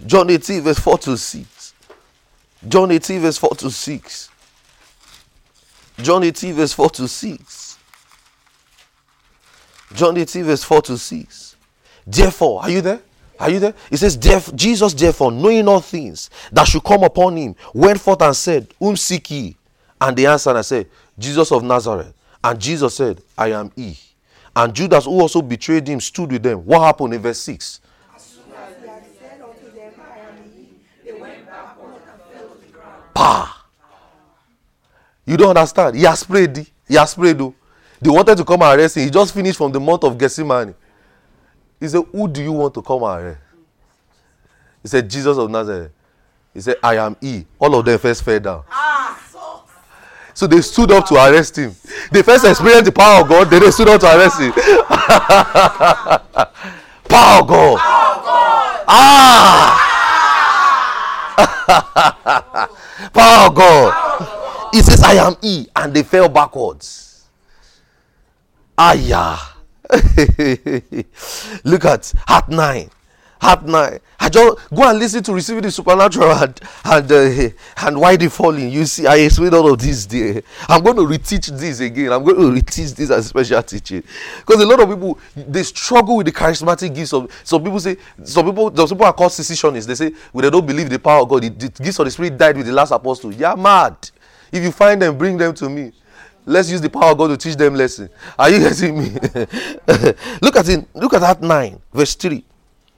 [0.07, 1.75] John 18, verse 4 to 6.
[2.69, 4.31] John 18, verse 4 to 6.
[5.99, 7.79] John 18, verse 4 to 6.
[9.95, 11.57] John 18, verse 4 to 6.
[12.07, 13.03] Therefore, are you there?
[13.43, 13.75] Are you there?
[13.91, 14.17] It says,
[14.55, 18.97] Jesus, therefore, knowing all things that should come upon him, went forth and said, Whom
[18.97, 19.57] seek ye?
[20.01, 20.89] And they answered and said,
[21.19, 22.15] Jesus of Nazareth.
[22.45, 23.99] And Jesus said, I am he.
[24.55, 26.65] And Judas, who also betrayed him, stood with them.
[26.65, 27.81] What happened in verse 6?
[33.13, 33.67] Pa!
[35.27, 35.97] You don't understand.
[35.97, 36.65] He has prayed.
[36.87, 37.39] He has prayed.
[37.39, 37.57] Though.
[38.01, 39.03] They wanted to come and arrest him.
[39.03, 40.77] He just finished from the month of Gethsemane.
[41.83, 43.37] He said, Who do you want to come and?
[44.83, 45.91] He said, Jesus of Nazareth.
[46.55, 47.45] He said, I am he.
[47.59, 48.63] All of them first fell down.
[50.33, 51.75] So they stood up to arrest him.
[52.13, 54.53] They first experienced the power of God, then they stood up to arrest him.
[57.09, 57.81] power of God.
[58.87, 59.89] Ah!
[63.13, 64.69] power of God.
[64.73, 65.67] He says, I am he.
[65.75, 67.27] And they fell backwards.
[68.79, 69.52] Ah, yeah.
[71.65, 72.91] Look at Act 9
[73.43, 73.99] at 9.
[74.21, 77.49] I just go and listen to receiving the supernatural and and uh,
[77.87, 78.71] and why they falling.
[78.71, 80.43] You see, I explained all of this there.
[80.69, 82.13] I'm going to reteach this again.
[82.13, 84.03] I'm going to reteach this as special teaching
[84.39, 87.31] because a lot of people they struggle with the charismatic gifts of.
[87.43, 89.87] Some people say some people some people are called cessationists.
[89.87, 91.43] They say well, they don't believe the power of God.
[91.43, 93.33] The, the gifts of the Spirit died with the last apostle.
[93.33, 93.97] You're mad.
[94.53, 95.93] If you find them, bring them to me.
[96.45, 98.09] Let's use the power of God to teach them lesson.
[98.39, 99.11] Are you getting me?
[100.43, 100.87] look at it.
[100.95, 102.45] Look at that nine, verse three.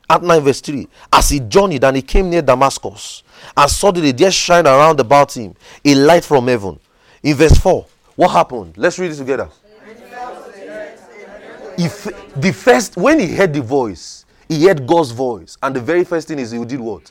[0.08, 0.86] At 9 verse 3.
[1.12, 3.22] As he journeyed and he came near Damascus,
[3.56, 6.78] and suddenly there shined around about him a light from heaven.
[7.22, 7.86] In verse 4,
[8.16, 8.74] what happened?
[8.76, 9.48] Let's read it together.
[11.76, 12.04] If
[12.36, 16.28] the first when he heard the voice, he heard God's voice, and the very first
[16.28, 17.10] thing is he did what?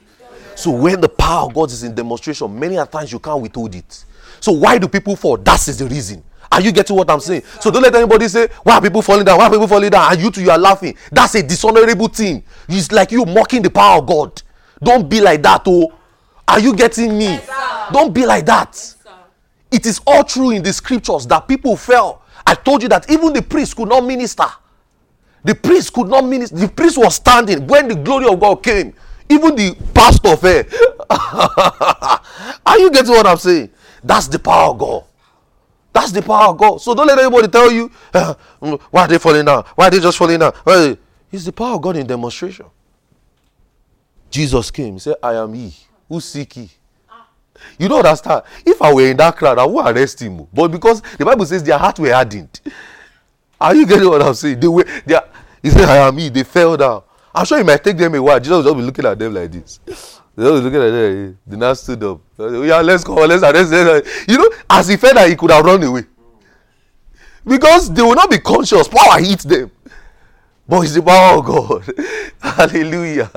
[0.55, 3.75] So when the power of God is in demonstration, many a times you can't withhold
[3.75, 4.05] it.
[4.39, 5.37] So why do people fall?
[5.37, 6.23] That is the reason.
[6.51, 7.43] Are you getting what I'm saying?
[7.59, 9.39] So don't let anybody say, Why are people falling down?
[9.39, 10.11] Why are people falling down?
[10.11, 10.95] And you too, you are laughing.
[11.11, 12.43] That's a dishonorable thing.
[12.69, 14.41] It's like you mocking the power of God.
[14.81, 15.93] Don't be like that, oh.
[16.47, 17.25] Are you getting me?
[17.25, 18.69] Yes, don't be like that.
[18.73, 18.97] Yes,
[19.71, 22.21] it is all true in the scriptures that people fell.
[22.45, 24.45] I told you that even the priest could not minister.
[25.43, 26.55] The priest could not minister.
[26.55, 28.93] The priest was standing when the glory of God came.
[29.29, 30.63] Even the pastor fell.
[32.65, 33.69] Are you getting what I'm saying?
[34.03, 35.03] That's the power of God.
[35.93, 36.81] That's the power of God.
[36.81, 37.87] So don't let anybody tell you,
[38.89, 39.63] why are they falling down?
[39.75, 40.53] Why are they just falling down?
[40.65, 40.97] Well,
[41.31, 42.65] it's the power of God in demonstration.
[44.29, 45.73] Jesus came, he said, I am he
[46.09, 46.69] who seek ye.
[47.77, 48.41] You don't understand.
[48.65, 50.47] If I were in that crowd, I would arrest him.
[50.51, 52.59] But because the Bible says their heart were hardened.
[53.61, 54.59] Are you getting what I'm saying?
[54.59, 55.29] They were, they are,
[55.61, 56.29] he said, I am he.
[56.29, 57.03] They fell down.
[57.33, 58.39] I'm sure it might take them a while.
[58.39, 59.79] Jesus will just be looking at them like this.
[60.35, 61.39] They was looking at them.
[61.45, 62.21] The now stood up.
[62.37, 63.15] Yeah, let's go.
[63.25, 64.27] Let's arrest.
[64.27, 66.03] You know, as he felt that he could have run away.
[67.45, 68.87] Because they will not be conscious.
[68.87, 69.71] Power hits them.
[70.67, 71.93] But it's the power of God.
[72.39, 73.29] Hallelujah.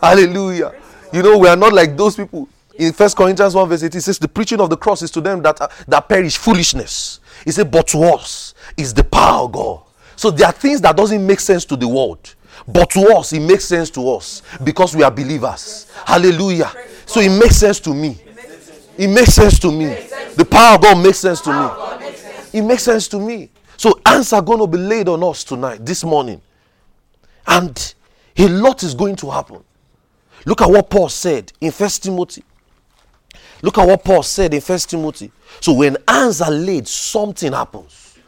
[0.00, 0.74] Hallelujah.
[1.12, 2.48] You know, we are not like those people.
[2.74, 5.20] In First Corinthians 1 verse 8, it says, The preaching of the cross is to
[5.20, 7.20] them that, uh, that perish foolishness.
[7.44, 9.82] He said, But to us is the power of God.
[10.14, 12.34] So there are things that doesn't make sense to the world.
[12.66, 15.90] But to us, it makes sense to us because we are believers.
[16.04, 16.72] Hallelujah.
[17.06, 18.18] So it makes sense to me.
[18.96, 19.86] It makes sense to me.
[20.34, 22.08] The power of God makes sense to me.
[22.52, 23.50] It makes sense to me.
[23.76, 26.40] So hands are going to be laid on us tonight, this morning.
[27.46, 27.94] And
[28.36, 29.62] a lot is going to happen.
[30.44, 32.42] Look at what Paul said in First Timothy.
[33.62, 35.30] Look at what Paul said in First Timothy.
[35.60, 38.18] So when hands are laid, something happens.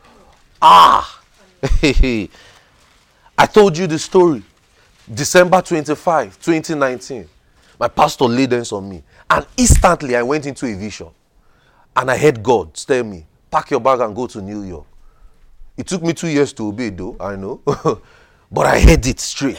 [0.60, 1.22] Ah,
[3.41, 4.43] I told you the story.
[5.14, 7.26] December 25, 2019.
[7.78, 9.03] My pastor laid hands on me.
[9.30, 11.09] And instantly I went into a vision.
[11.97, 14.84] And I heard God tell me, pack your bag and go to New York.
[15.74, 17.62] It took me two years to obey, though, I know.
[18.53, 19.59] but I heard it straight.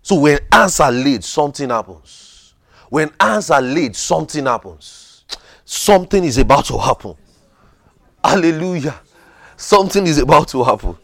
[0.00, 2.54] So when hands are something happens.
[2.88, 5.26] When hands are something happens.
[5.66, 7.14] Something is about to happen.
[8.24, 8.98] Hallelujah.
[9.58, 10.96] Something is about to happen.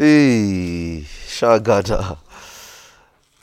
[0.00, 2.16] Shagada.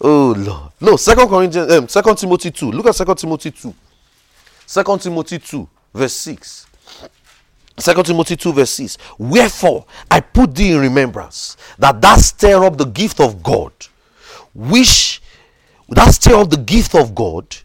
[0.02, 0.72] Oh Lord.
[0.82, 2.72] No, Second Corinthians, um, Second Timothy 2.
[2.72, 3.74] Look at Second Timothy 2.
[4.66, 6.68] Second Timothy 2, verse 6.
[7.78, 8.98] Second Timothy 2, verse 6.
[9.18, 13.72] Wherefore I put thee in remembrance that thou stir up the gift of God,
[14.54, 15.22] which
[15.90, 17.56] that stir up the gift of God,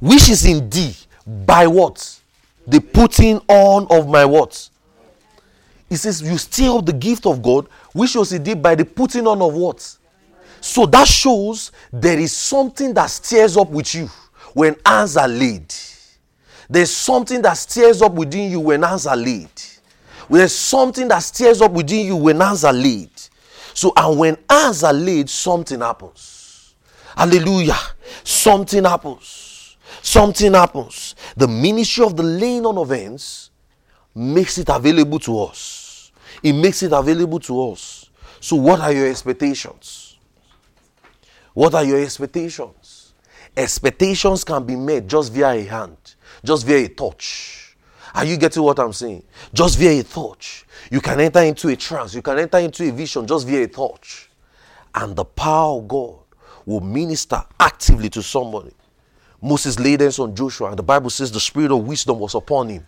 [0.00, 0.94] which is in thee
[1.26, 2.20] by what?
[2.66, 4.68] The putting on of my what?
[5.88, 9.26] He says, You still have the gift of God, which was indeed by the putting
[9.26, 9.96] on of what?
[10.60, 14.08] So that shows there is something that stirs up with you
[14.54, 15.72] when hands are laid.
[16.68, 19.50] There's something that stirs up within you when hands are laid.
[20.28, 23.10] There's something that stirs up within you when hands are laid.
[23.74, 26.74] So, and when hands are laid, something happens.
[27.16, 27.78] Hallelujah.
[28.24, 29.76] Something happens.
[30.02, 31.14] Something happens.
[31.36, 33.50] The ministry of the laying on of hands
[34.16, 36.10] makes it available to us.
[36.42, 38.10] It makes it available to us.
[38.40, 40.16] So, what are your expectations?
[41.52, 43.12] What are your expectations?
[43.56, 45.96] Expectations can be made just via a hand,
[46.44, 47.76] just via a touch.
[48.14, 49.22] Are you getting what I'm saying?
[49.52, 50.66] Just via a touch.
[50.90, 53.68] You can enter into a trance, you can enter into a vision just via a
[53.68, 54.30] touch.
[54.94, 56.18] And the power of God
[56.64, 58.72] will minister actively to somebody.
[59.42, 62.68] Moses laid hands on Joshua, and the Bible says the spirit of wisdom was upon
[62.68, 62.86] him.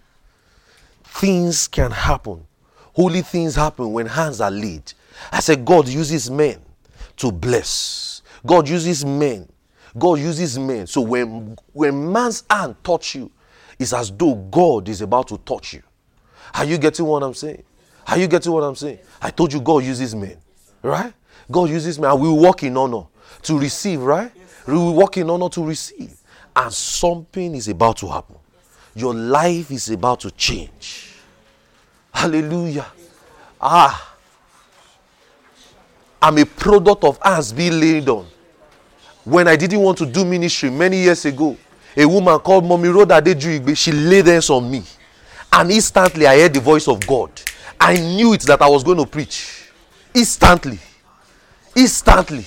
[1.13, 2.47] Things can happen.
[2.95, 4.93] Holy things happen when hands are laid.
[5.33, 6.61] I said, God uses men
[7.17, 8.23] to bless.
[8.47, 9.49] God uses men.
[9.97, 10.87] God uses men.
[10.87, 13.31] So when when man's hand touch you,
[13.79, 15.83] it's as though God is about to touch you.
[16.55, 17.63] Are you getting what I'm saying?
[18.07, 18.99] Are you getting what I'm saying?
[19.21, 20.37] I told you God uses men,
[20.83, 21.13] right?
[21.51, 23.05] God uses men, and we walk in honor
[23.43, 24.31] to receive, right?
[24.67, 26.17] We walk in honor to receive,
[26.55, 28.37] and something is about to happen.
[28.99, 31.15] Your life is about to change.
[32.13, 32.87] Hallelujah.
[33.61, 34.17] Ah,
[36.21, 38.27] I'm a product of hands being laid on.
[39.23, 41.57] When I didn't want to do ministry many years ago,
[41.97, 44.83] a woman called Mommy Rhoda Dejuigbe, she laid hands on me.
[45.53, 47.31] And instantly I heard the voice of God.
[47.79, 49.71] I knew it that I was going to preach.
[50.13, 50.81] Instantly.
[51.77, 52.45] Instantly.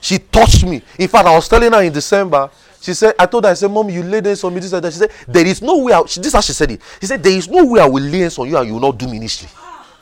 [0.00, 0.82] She touched me.
[0.98, 2.50] In fact, I was telling her in December,
[2.86, 4.60] she said, I told her, I said, Mom, you laid hands on me.
[4.60, 4.92] This and that.
[4.92, 5.92] She said, There is no way.
[5.92, 6.80] I, she, this is how she said it.
[7.00, 8.80] She said, There is no way I will lay hands on you and you will
[8.80, 9.48] not do ministry.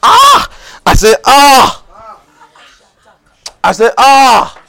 [0.03, 0.53] Ah!
[0.85, 1.83] I said, Ah!
[3.65, 4.63] I said, Ah!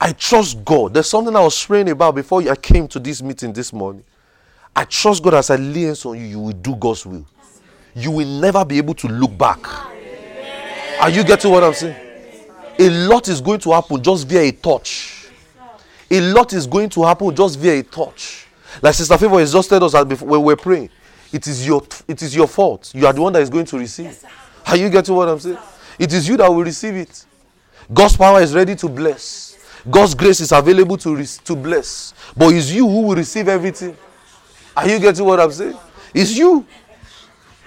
[0.00, 0.94] I trust God.
[0.94, 4.02] There's something I was praying about before I came to this meeting this morning.
[4.74, 7.26] I trust God as I lay hands on you, you will do God's will.
[7.94, 9.58] You will never be able to look back.
[11.02, 12.09] Are you getting what I'm saying?
[12.80, 15.28] A lot is going to happen just via a touch.
[16.10, 18.46] A lot is going to happen just via a touch.
[18.80, 20.88] Like Sister Favor has just told us before, when we're praying,
[21.30, 22.90] it is your it is your fault.
[22.94, 24.24] You are the one that is going to receive.
[24.66, 25.58] Are you getting what I'm saying?
[25.98, 27.26] It is you that will receive it.
[27.92, 29.58] God's power is ready to bless.
[29.88, 32.14] God's grace is available to, re- to bless.
[32.36, 33.96] But it's you who will receive everything.
[34.76, 35.76] Are you getting what I'm saying?
[36.14, 36.66] It's you.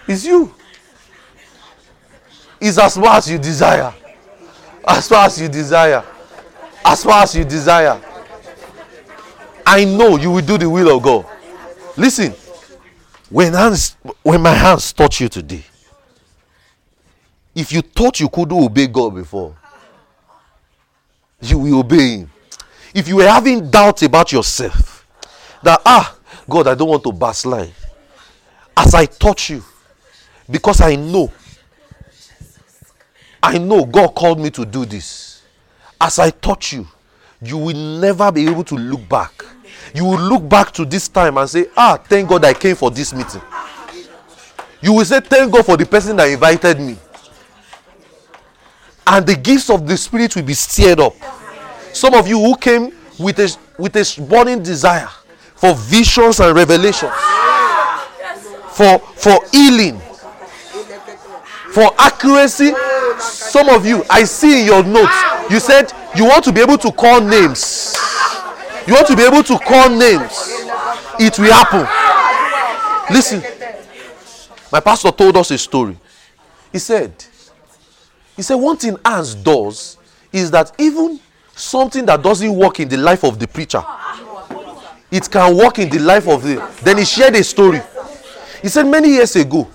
[0.07, 0.53] It's you.
[2.59, 3.93] It's as much as you desire.
[4.87, 6.03] As far as you desire.
[6.85, 8.01] As far as you desire.
[9.65, 11.25] I know you will do the will of God.
[11.95, 12.33] Listen,
[13.29, 15.63] when hands, when my hands touch you today,
[17.55, 19.55] if you thought you couldn't obey God before,
[21.41, 22.31] you will obey Him.
[22.93, 25.07] If you were having doubt about yourself,
[25.63, 26.15] that ah,
[26.49, 27.73] God, I don't want to backslide.
[28.75, 29.63] As I touch you,
[30.49, 31.31] because I know,
[33.43, 35.41] I know God called me to do this.
[35.99, 36.87] As I touch you,
[37.41, 39.43] you will never be able to look back.
[39.93, 42.89] You will look back to this time and say, Ah, thank God I came for
[42.89, 43.41] this meeting.
[44.81, 46.95] You will say, Thank God for the person that invited me.
[49.05, 51.13] And the gifts of the Spirit will be stirred up.
[51.91, 55.09] Some of you who came with a, with a burning desire
[55.55, 57.11] for visions and revelations,
[58.69, 59.99] for, for healing,
[61.73, 62.71] for accuracy.
[63.19, 65.15] Some of you, I see in your notes,
[65.49, 67.95] you said you want to be able to call names.
[68.87, 70.49] You want to be able to call names.
[71.19, 71.87] It will happen.
[73.13, 73.43] Listen,
[74.71, 75.97] my pastor told us a story.
[76.71, 77.13] He said,
[78.35, 79.97] he said, one thing hands does
[80.31, 81.19] is that even
[81.55, 83.83] something that doesn't work in the life of the preacher,
[85.11, 86.55] it can work in the life of the.
[86.81, 87.81] Then he shared a story.
[88.61, 89.69] He said, many years ago,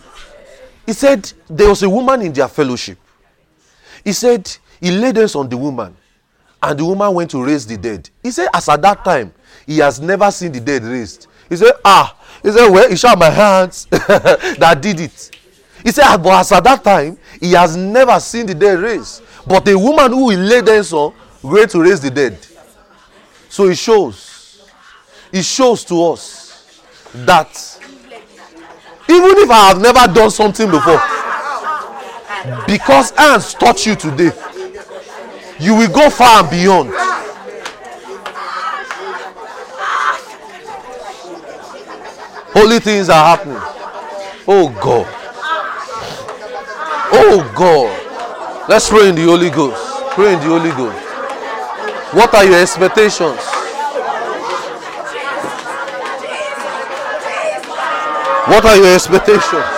[0.84, 2.99] he said there was a woman in their fellowship.
[4.05, 5.97] He said he laid hands on the woman,
[6.63, 8.09] and the woman went to raise the dead.
[8.23, 9.33] He said, as at that time,
[9.67, 11.27] he has never seen the dead raised.
[11.49, 15.37] He said, ah, he said, well, he it's my hands that did it.
[15.83, 19.23] He said, but as at that time, he has never seen the dead raised.
[19.47, 22.39] But the woman who will lay hands on went to raise the dead.
[23.49, 24.69] So it shows.
[25.33, 26.83] It shows to us
[27.15, 27.79] that
[29.09, 31.01] even if I have never done something before,
[32.67, 34.31] because hands touch you today,
[35.59, 36.91] you will go far and beyond.
[42.53, 43.59] Holy things are happening.
[44.47, 45.07] Oh God.
[47.13, 48.69] Oh God.
[48.69, 49.81] Let's pray in the Holy Ghost.
[50.15, 51.05] Pray in the Holy Ghost.
[52.15, 53.39] What are your expectations?
[58.49, 59.78] What are your expectations?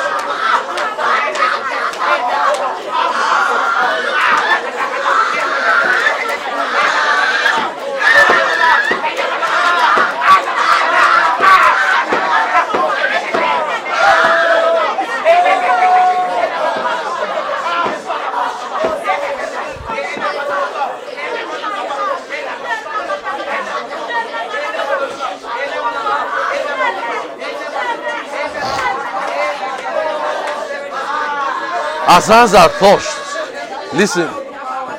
[32.13, 34.29] As hands are touched, listen,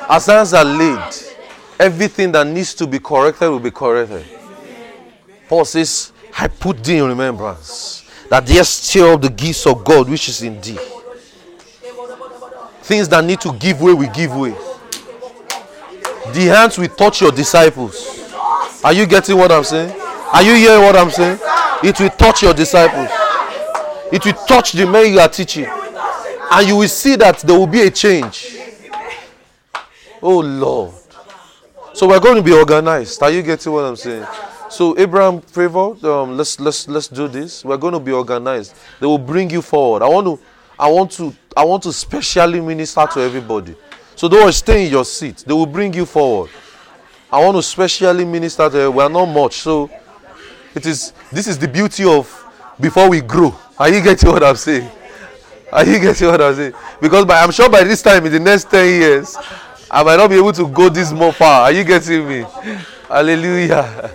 [0.08, 1.14] as hands are laid,
[1.78, 4.24] everything that needs to be corrected will be corrected.
[5.46, 10.08] Paul says, I put thee in remembrance that yes, stir up the gifts of God
[10.08, 10.78] which is in thee.
[12.80, 14.54] Things that need to give way, we give way.
[16.32, 18.24] The hands will touch your disciples.
[18.82, 19.94] Are you getting what I'm saying?
[20.32, 21.38] Are you hearing what I'm saying?
[21.84, 23.10] It will touch your disciples.
[24.10, 25.66] It will touch the men you are teaching.
[26.54, 28.58] And you will see that there will be a change.
[30.20, 30.92] Oh Lord.
[31.94, 33.22] So we're going to be organized.
[33.22, 34.26] Are you getting what I'm saying?
[34.68, 37.64] So Abraham favor, um, let's let's let's do this.
[37.64, 38.74] We're going to be organized.
[39.00, 40.02] They will bring you forward.
[40.02, 40.38] I want to
[40.78, 43.74] I want to I want to specially minister to everybody.
[44.14, 45.44] So don't stay in your seat.
[45.46, 46.50] They will bring you forward.
[47.32, 49.54] I want to specially minister to we are not much.
[49.54, 49.90] So
[50.74, 52.28] it is this is the beauty of
[52.78, 53.54] before we grow.
[53.78, 54.90] Are you getting what I'm saying?
[55.74, 56.74] Are you getting what I'm saying?
[57.00, 59.38] Because by, I'm sure by this time in the next 10 years,
[59.90, 61.62] I might not be able to go this more far.
[61.62, 62.44] Are you getting me?
[63.08, 64.14] Hallelujah.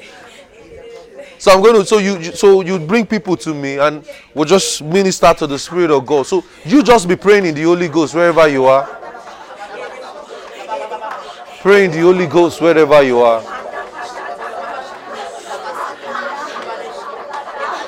[1.40, 4.84] So I'm going to so you so you bring people to me and we'll just
[4.84, 6.28] minister to the Spirit of God.
[6.28, 8.86] So you just be praying in the Holy Ghost wherever you are.
[11.62, 13.42] Pray in the Holy Ghost wherever you are.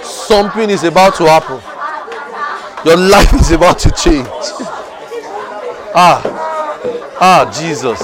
[0.04, 1.79] Something is about to happen.
[2.86, 4.28] Your life is about to change.
[5.94, 6.22] ah,
[7.20, 8.00] ah, Jesus.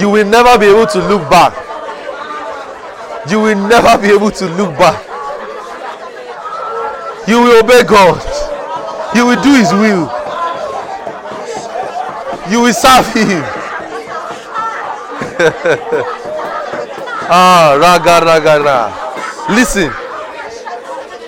[0.00, 1.54] You will never be able to look back.
[3.30, 4.98] You will never be able to look back.
[7.28, 8.18] You will obey God.
[9.14, 10.10] You will do His will.
[12.50, 13.42] You will serve Him.
[17.30, 19.54] ah, raga, raga, raga.
[19.54, 19.92] Listen.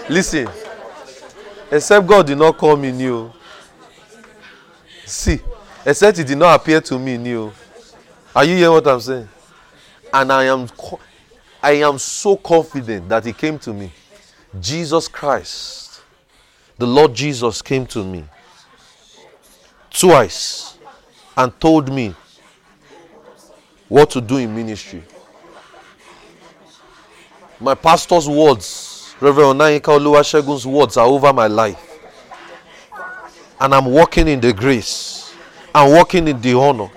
[0.08, 0.59] Listen.
[1.70, 3.32] Except God did not call me new.
[5.04, 5.40] See,
[5.84, 7.52] except He did not appear to me new.
[8.34, 9.28] Are you hearing what I'm saying?
[10.12, 10.68] And I am,
[11.62, 13.92] I am so confident that He came to me.
[14.60, 16.02] Jesus Christ,
[16.76, 18.24] the Lord Jesus came to me
[19.90, 20.78] twice
[21.36, 22.14] and told me
[23.88, 25.02] what to do in ministry.
[27.60, 28.89] My pastor's words,
[29.20, 31.98] Reverend Onayinka Oluwasegun's words are over my life.
[33.60, 35.34] And I'm walking in the grace.
[35.74, 36.90] I'm walking in the honor.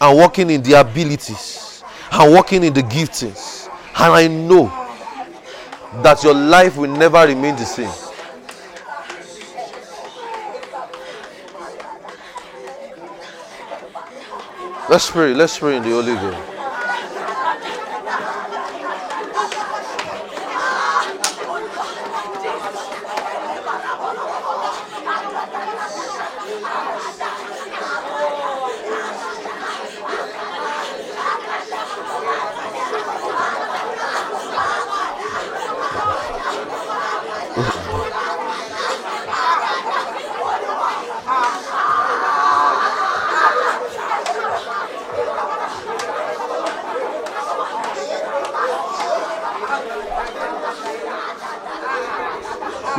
[0.00, 1.82] I'm walking in the abilities.
[2.12, 3.68] I'm walking in the giftings.
[3.98, 4.66] And I know
[6.02, 7.90] that your life will never remain the same.
[14.88, 15.34] Let's pray.
[15.34, 16.47] Let's pray in the Holy Ghost.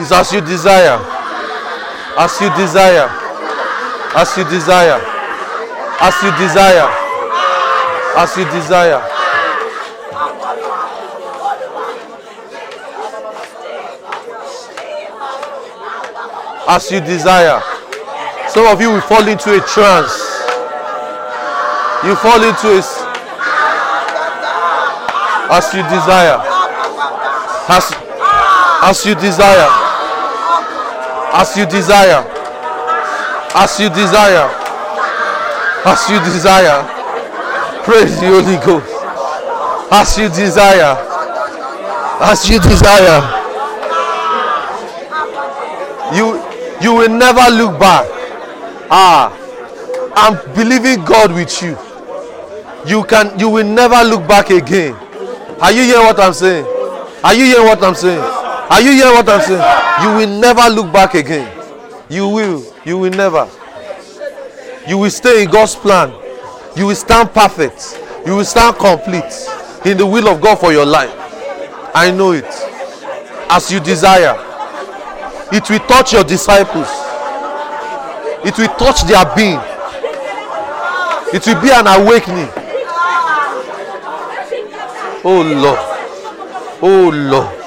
[0.02, 0.98] It's as you desire.
[2.18, 3.10] As you desire.
[4.16, 5.00] As you desire.
[6.00, 6.88] As you desire.
[8.16, 9.02] As you desire.
[16.66, 17.62] As you desire.
[18.48, 20.16] Some of you will fall into a trance.
[22.06, 22.84] You fall into a.
[25.52, 26.40] As you desire.
[27.68, 27.94] As,
[28.82, 29.89] as you desire.
[31.34, 32.26] As you desire.
[33.56, 34.50] As you desire.
[35.86, 36.84] As you desire.
[37.84, 38.90] Praise the Holy Ghost.
[39.92, 40.98] As you desire.
[42.22, 43.22] As you desire.
[46.16, 46.42] You
[46.82, 48.06] you will never look back.
[48.90, 49.32] Ah,
[50.16, 51.78] I'm believing God with you.
[52.86, 54.96] You can you will never look back again.
[55.62, 56.66] Are you hearing what I'm saying?
[57.24, 58.39] Are you hearing what I'm saying?
[58.70, 60.04] Are you hearing what I'm saying?
[60.04, 61.48] You will never look back again.
[62.10, 62.64] You will.
[62.86, 63.50] You will never.
[64.88, 66.14] You will stay in God's plan.
[66.76, 68.00] You will stand perfect.
[68.26, 69.34] You will stand complete
[69.86, 71.12] in the will of God for your life.
[71.96, 72.46] I know it.
[73.50, 74.36] As you desire,
[75.52, 76.88] it will touch your disciples,
[78.46, 79.60] it will touch their being,
[81.34, 82.50] it will be an awakening.
[85.26, 85.80] Oh Lord.
[86.82, 87.59] Oh Lord.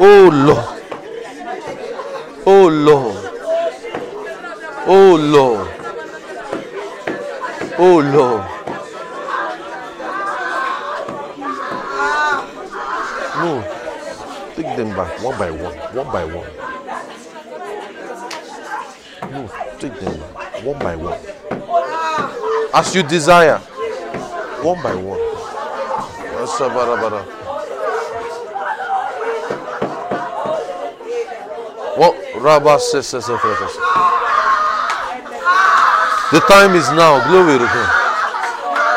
[0.00, 0.64] Oh Lord.
[2.46, 3.16] Oh Lord.
[4.86, 5.68] Oh Lord.
[7.76, 8.44] Oh Lord.
[13.38, 13.62] No.
[14.54, 15.74] Take them back one by one.
[15.74, 16.50] One by one.
[19.32, 19.48] No.
[19.80, 21.18] Take them back one by one.
[22.72, 23.58] As you desire.
[24.62, 25.18] One by one.
[31.98, 32.14] What?
[32.80, 33.10] Says.
[36.30, 37.26] The time is now.
[37.28, 37.97] Glory to God.